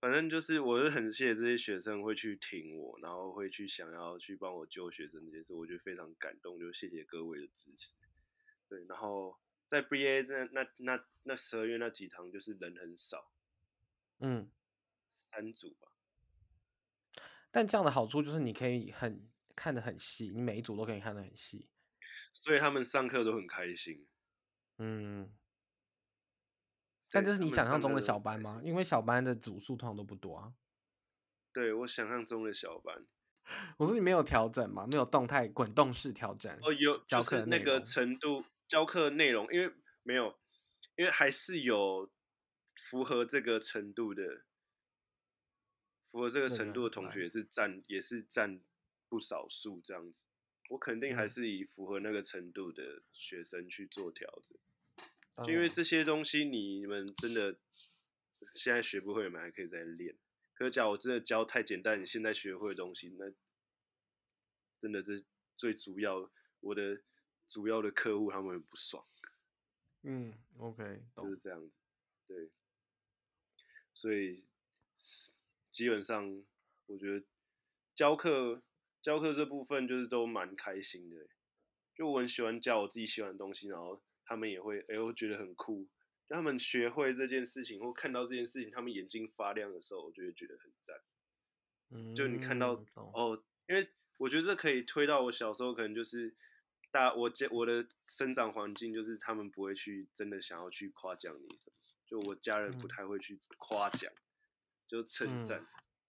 [0.00, 7.94] 反正就是我是很谢谢这些学生会去听我，然后会去想要去帮我救学生这件事，我觉得非常感动，就谢谢各位的支持。
[8.68, 9.38] 对，然后。
[9.66, 13.32] 在 BA 那那那那十二月那几堂就是人很少，
[14.20, 14.48] 嗯，
[15.32, 15.88] 三组吧。
[17.54, 21.70] 但这样的好处就是你可以很看得很细，你每一组都可以看得很细，
[22.32, 24.08] 所以他们上课都很开心。
[24.78, 25.32] 嗯，
[27.12, 28.60] 但这是你想象中的小班吗？
[28.64, 30.54] 因为小班的组数通常都不多啊。
[31.52, 33.06] 对，我想象中的小班，
[33.78, 34.84] 我说你没有调整吗？
[34.88, 36.52] 没有动态滚动式调整？
[36.60, 38.44] 哦，有，就是那个程度。
[38.66, 40.40] 教课内容，因为没有，
[40.96, 42.10] 因为还是有
[42.90, 44.22] 符合这个程度的，
[46.14, 48.60] 符合这个程度的同学是占，也是占
[49.08, 50.22] 不少数这样子。
[50.68, 57.58] 我肯定还是以符合那个程度的学生去做调整，就因为这些东西你们真的
[58.54, 60.14] 现在学不会，你们还可以再练。
[60.54, 63.32] 可是假如我真的教太简单，你现在学会的东西，那
[64.80, 65.24] 真的是
[65.56, 67.02] 最主要我的。
[67.46, 69.04] 主要的客户他们很不爽，
[70.00, 71.70] 嗯，OK，就是这样子，
[72.26, 72.48] 对，
[73.92, 74.42] 所以
[75.74, 76.42] 基本上
[76.86, 77.26] 我觉得
[77.94, 78.62] 教课
[79.02, 81.16] 教课这部分就是都蛮开心的，
[81.94, 85.86] 就我很喜欢教我自己喜欢的东西，然后他们也会哎，我觉得很酷，
[86.26, 90.96] 就他们学会这件事情或看到这件事情，他们眼睛发亮的时候，我就会觉得很赞，
[91.90, 96.34] 嗯，就你看到哦，因为我觉得这可以推到我小时候，可能就是。
[96.90, 104.22] 大我家我的生长环境就是他们不会去真的想要去夸奖你什么，就我家人不太会去夸奖，嗯、
[104.86, 105.66] 就称赞，嗯、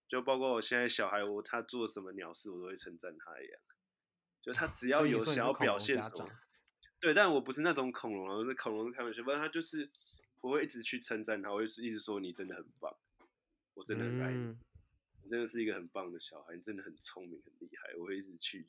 [0.08, 3.62] 就包括我现在小孩我他做什么鸟事我都会称赞他一样，
[4.42, 6.30] 就他只要有想要表现什么，
[7.00, 9.90] 对，但我不是那种恐龙啊，我是恐龙开玩笑，不然他就是
[10.42, 12.96] 我会一直去称赞他，我会一直说你真的很棒，
[13.74, 14.60] 我真的很爱你，嗯、
[15.24, 18.66] 你真的是一个很棒的小孩，你真的很聪明很厉害，我会一直去。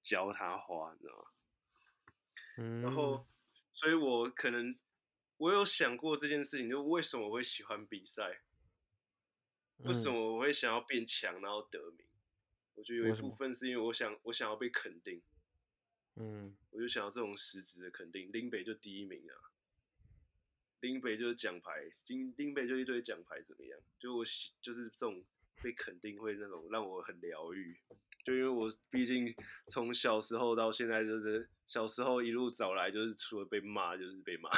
[0.00, 1.24] 教他花，你知道吗？
[2.56, 3.26] 嗯，然后，
[3.74, 4.78] 所以我可能
[5.36, 8.40] 我有想过这件事情，就为什么我会喜欢比赛？
[9.84, 12.06] 为什么我会想要变强，然后得名？
[12.74, 15.22] 我觉得有一部分是因为我想，我想要被肯定。
[16.16, 18.30] 嗯，我就想要这种实质的肯定。
[18.32, 19.34] 林北就第一名啊，
[20.80, 23.78] 林北就是奖牌，金林北就一堆奖牌，怎么样？
[24.00, 24.24] 就我
[24.60, 25.24] 就是这种
[25.62, 27.78] 被肯定，会那种让我很疗愈。
[28.24, 29.34] 就因为我毕竟
[29.68, 34.50] 从小时候到现在，就是小时候一路走来，就是除了被骂就是被骂。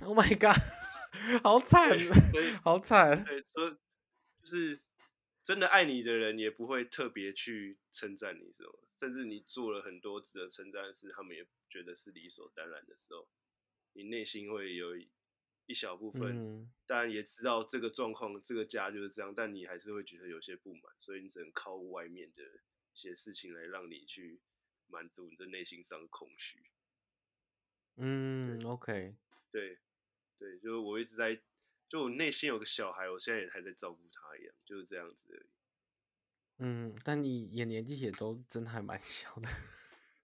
[0.00, 0.56] Oh my god，
[1.42, 1.98] 好惨，
[2.30, 3.24] 所以好惨。
[3.24, 3.76] 对，所以
[4.48, 4.80] 就是
[5.44, 13.28] 真的爱你的人也不会特别去称赞你什么，甚至你做了很多值得称赞的事，他们也觉得是理所当然的时候，
[13.92, 14.96] 你内心会有
[15.66, 24.40] 一小部分，当然也知道这个状况，这个家就是这样，但你还是会觉得有些不满，所以你只能靠外面的一些事情来让你去
[24.86, 26.62] 满足你的内心上的空虚。
[27.96, 29.14] 嗯，OK，
[29.50, 29.78] 对，
[30.38, 31.38] 对，就是我一直在，
[31.88, 35.48] 就我内心有个小孩，我现在也还在照顾他一样，就是这样子而已。
[36.58, 39.48] 嗯，但你也年纪也都真的还蛮 小的。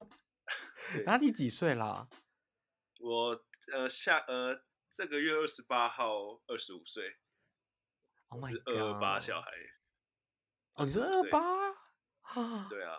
[1.06, 2.08] 那你几岁啦？
[3.00, 7.16] 我呃下呃这个月二十八号二十五岁。
[8.28, 8.62] Oh my god！
[8.68, 9.50] 二二八小孩。
[10.74, 11.70] 哦，你是二二八？
[12.22, 12.98] 啊，对啊。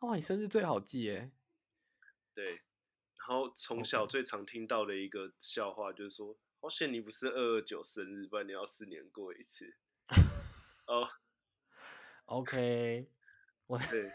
[0.00, 1.32] 哇，你生日最好记耶。
[2.34, 2.62] 对。
[3.18, 9.72] 然后从小最常听到的一个笑话就是说，好险你不是二二九生日，不然你要四年过一次。
[10.88, 11.08] 哦。
[12.24, 13.08] OK，
[13.68, 14.10] 我对，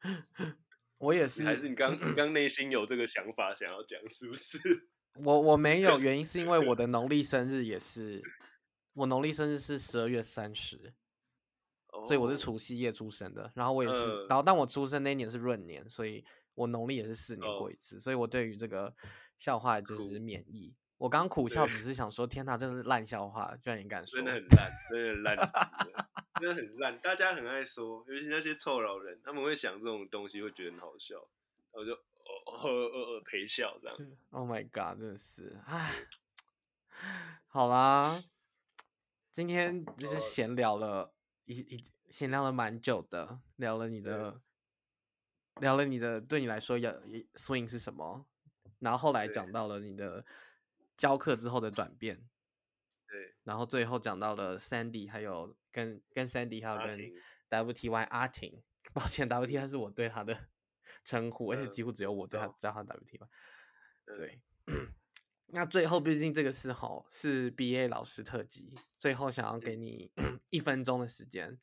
[0.96, 4.88] 我也是，还是你刚你刚 内心有这个想法想要讲，是不是？
[5.16, 8.22] 我我没有，原因是因为我的农历生日也是，
[8.94, 10.94] 我农历生日是十二月三十
[11.88, 12.06] ，oh.
[12.06, 13.52] 所以我是除夕夜出生的。
[13.54, 14.28] 然后我也是，uh.
[14.30, 16.24] 然后但我出生那一年是闰年，所以
[16.54, 18.02] 我农历也是四年过一次，oh.
[18.02, 18.96] 所以我对于这个
[19.36, 20.74] 笑话就是免疫。
[20.98, 24.16] 我刚苦笑，只是想说，天哪，这是烂笑话，居然你敢说？
[24.16, 26.10] 真的很烂，真的烂死了。
[26.40, 31.16] 真的很烂，大家很爱说，尤其那些臭老人，他们会想这种东西，会觉得很好笑，
[31.72, 31.98] 我就哦
[32.46, 34.18] 哦哦哦陪笑这样子。
[34.30, 36.06] Oh my god，真的是，唉，
[37.46, 38.22] 好啦，
[39.30, 41.12] 今天就是闲聊了
[41.44, 44.40] 一一闲聊了蛮久的，聊了你的，
[45.60, 46.92] 聊了你的，对你来说要
[47.34, 48.24] swing 是什么，
[48.78, 50.24] 然后后来讲到了你的
[50.98, 52.28] 教课之后的转变。
[53.06, 56.86] 对，然后最后讲到了 Sandy，还有跟跟 Sandy，还有
[57.48, 60.38] 跟 WTY 阿婷， 抱歉，WTY 是我对他的
[61.06, 63.26] 称呼，而且几乎只有我对他叫他 WTY。
[64.04, 64.42] 对，
[65.46, 70.12] 那最后毕竟这个时候是 BA 老师特辑，最后想要给你
[70.50, 71.58] 一分钟的时间，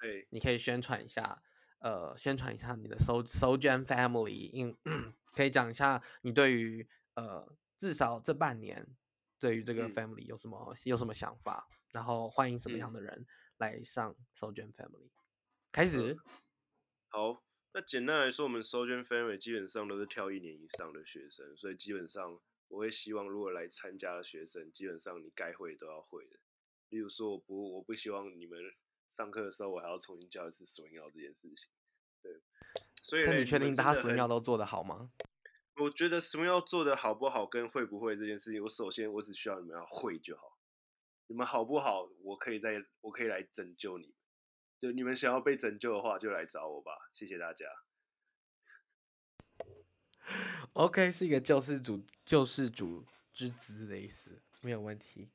[0.00, 1.42] 对，你可以宣传一下，
[1.80, 4.76] 呃，宣传一下你的 So Sojourn Family，因
[5.34, 8.86] 可以讲一下你对于呃至少这半年。
[9.40, 11.66] 对于这个 family 有什么、嗯、有什么想法？
[11.94, 13.26] 然后欢迎什么样的人
[13.56, 15.10] 来上 Sojourn Family？、嗯、
[15.72, 16.14] 开始。
[17.08, 26.38] 好，那简单来说，我们 Sojourn Family 基本上都是跳一年以上的学生，所以基本上我会希望，如果来参加的学生，基本上你该会都要会的。
[26.90, 28.60] 例如说，我不我不希望你们
[29.16, 31.70] 上课的时候我还要重新教一次 swing 这件事情。
[32.20, 32.42] 对，
[33.02, 35.10] 所以你确定大家 swing 都做得好吗？
[35.80, 40.58] 我觉得 swing 要做的好不好跟会不会这件事情，我首先我只需要你们要会就好。
[41.26, 44.14] 你们好不好，我可以在，我可以来拯救你们。
[44.78, 46.92] 就你们想要被拯救的话，就来找我吧。
[47.14, 47.66] 谢谢大家。
[50.74, 55.30] OK，是一个救世主救世主之姿的意思，没有问题。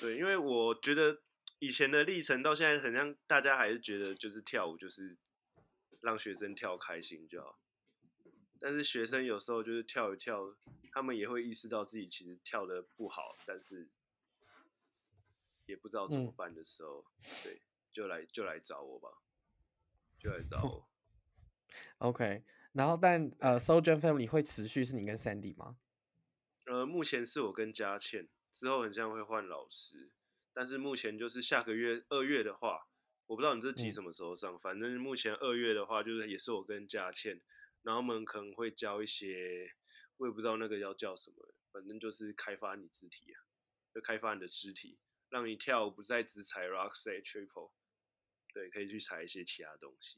[0.00, 1.22] 对，因为我觉得
[1.60, 5.16] 以前的历程到现在，很像大家还是觉得就是跳舞就是
[6.00, 7.58] 让学生跳开心就好。
[8.66, 10.56] 但是学生有时候就是跳一跳，
[10.90, 13.86] 他们也会意识到自己其实跳的不好，但是
[15.66, 17.60] 也不知道怎么办的时候，嗯、对，
[17.92, 19.10] 就来就来找我吧，
[20.18, 20.88] 就来找我。
[22.08, 22.42] OK，
[22.72, 25.76] 然后但呃，Sojourn Family 会持续是你跟 Sandy 吗？
[26.64, 30.10] 呃，目前是我跟佳倩，之后很像会换老师，
[30.54, 32.88] 但是目前就是下个月二月的话，
[33.26, 37.38] 我不知道你这集什么时候上，嗯、反正目前二月的话就是也是我跟佳倩。
[37.84, 39.70] 然后我们可能会教一些，
[40.16, 43.36] 我也不知道那个要叫什么，反正就是开发你肢体啊，
[43.94, 47.72] 就开发你的肢体，让你跳舞不再只踩 rock set triple，
[48.54, 50.16] 对，可以去踩一些其他东西。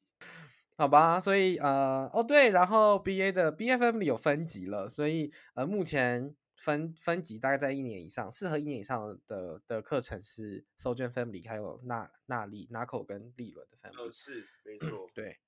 [0.76, 14.06] 好吧，所以呃，哦对，然后 B A 的 B F M 里有分级了，所以呃，目前分分级大概在一年以上，适合一年以上的的课程是 Sojourn Family，还有纳纳利 Nako 跟利伦的 Family。
[14.06, 15.40] 哦，是，没错，对，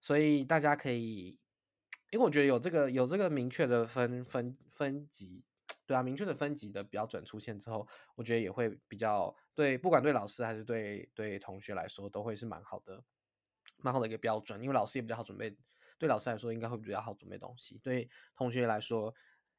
[0.00, 1.38] 所以大家可以。
[2.10, 5.42] 因为我觉得有这个有这个明确的分分分级，
[5.86, 13.02] 对啊，明确的分级的标准出现之后，我觉得也会比较对，不管对老师还是对对同学来说，都会是蛮好的，
[13.78, 14.62] 蛮好的一个标准。
[14.62, 15.56] 因为老师也比较好准备，
[15.98, 17.78] 对老师来说应该会比较好准备东西。
[17.82, 19.14] 对同学来说，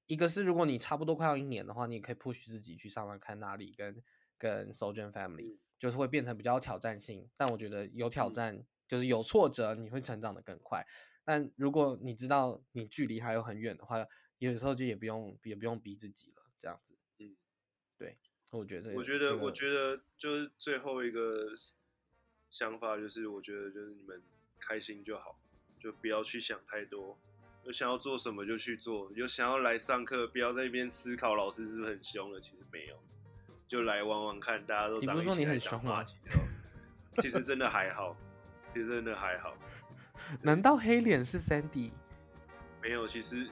[0.06, 4.04] 一个是如果你差不多快要一年的话，你也可以 push 自己去上来看哪里跟
[4.38, 7.30] 跟 Sojourn Family，就是会变成比较挑战性。
[7.36, 10.86] 但我觉得有挑战就是有挫折，你会成长的更快。
[11.28, 13.98] 但如果你知道你距离还有很远的话，
[14.38, 16.96] 有时候就也不用也不用逼自己了，这样子。
[17.20, 17.36] 嗯，
[17.98, 18.18] 对，
[18.52, 21.50] 我觉得，我觉得，我觉得就是最后一个
[22.50, 24.24] 想法就是，我觉得就是你们
[24.58, 25.38] 开心就好，
[25.78, 27.20] 就不要去想太多。
[27.66, 32.40] 有想要做什么就去做，有想要来上课，不要在那边思考老师是不是很凶了。
[32.40, 32.98] 其实没有，
[33.68, 35.02] 就来玩玩看，大家都当。
[35.02, 36.06] 你不是说你很凶吗？
[37.18, 38.16] 其实真的还好，
[38.74, 39.58] 其实真的还好。
[40.42, 41.92] 难道黑脸是 Sandy？
[42.82, 43.48] 没有，其实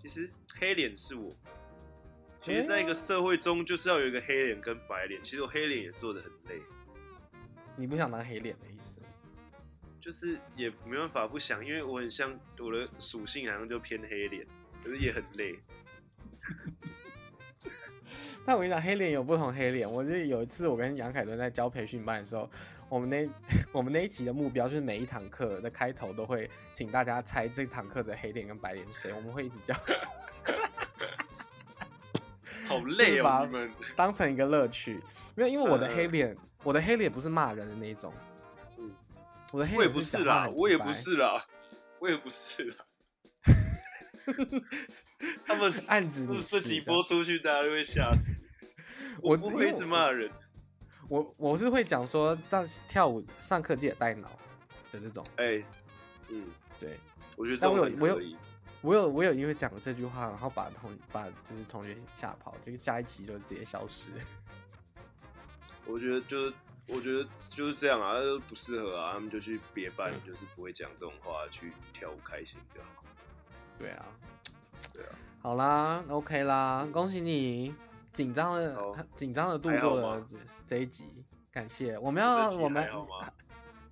[0.00, 1.30] 其实黑脸是我。
[2.42, 5.22] 其实在一个社会中，就是要有一个黑脸跟白脸。
[5.22, 6.62] 其实我黑脸也做的很累。
[7.76, 9.02] 你不想当黑脸的意思？
[10.00, 14.46] 就是也没办法不想，因为我很像我的属性好像就偏黑脸，
[14.82, 15.58] 可是也很累。
[18.46, 19.90] 但我跟你讲，黑脸有不同黑脸。
[19.90, 22.48] 我记得有一次我跟杨凯伦在教培训班的时候，
[22.88, 23.28] 我们那
[23.72, 29.12] 我们那一期的目标就是每一堂课的开头都会请大家猜这堂课的黑脸跟白脸是谁。
[29.12, 29.74] 我们会一直叫。
[32.66, 35.00] 好累哦，你们当成一个乐趣，
[35.34, 38.12] 没有，因为我的黑脸，呃、我的黑脸不是骂人的那一种。
[39.50, 41.46] 我的黑脸不是啦，我也不是啦，
[41.98, 42.84] 我也不是啦。
[45.46, 48.34] 他们暗指你这集播出去，大家就会吓死。
[49.22, 50.30] 我不会一直骂人，
[51.08, 54.28] 我我，是会讲说，但跳舞上课记得带脑
[54.92, 55.24] 的这种。
[55.36, 55.64] 哎、欸，
[56.28, 56.46] 嗯，
[56.78, 56.98] 对，
[57.36, 58.20] 我觉得但我有我有
[58.82, 64.08] 我有我有因为讲了这句话，然后把同把就是同学吓跑，这个下一期就直接消失。
[65.86, 66.54] 我觉得就是。
[66.90, 67.22] 我觉得
[67.54, 68.14] 就是这样啊，
[68.48, 73.04] 不适合啊，他们就去别班，嗯、就是不会讲这种话，去跳舞开心就好。
[73.78, 74.06] 对啊，
[74.94, 75.10] 对啊，
[75.42, 77.74] 好啦，OK 啦，恭喜你，
[78.18, 80.20] 紧张的紧张的度过了
[80.66, 81.06] 这一集，
[81.52, 81.96] 感谢。
[82.00, 82.82] 我们要我们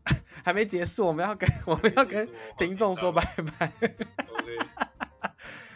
[0.05, 3.72] 还， 还没结束，我们要跟我们要跟听众说拜拜。
[3.79, 4.59] OK，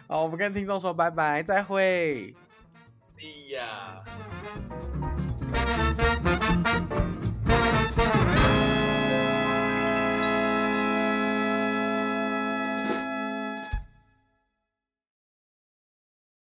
[0.08, 2.34] 好，我们跟听众说拜拜，再会。
[3.16, 4.02] See ya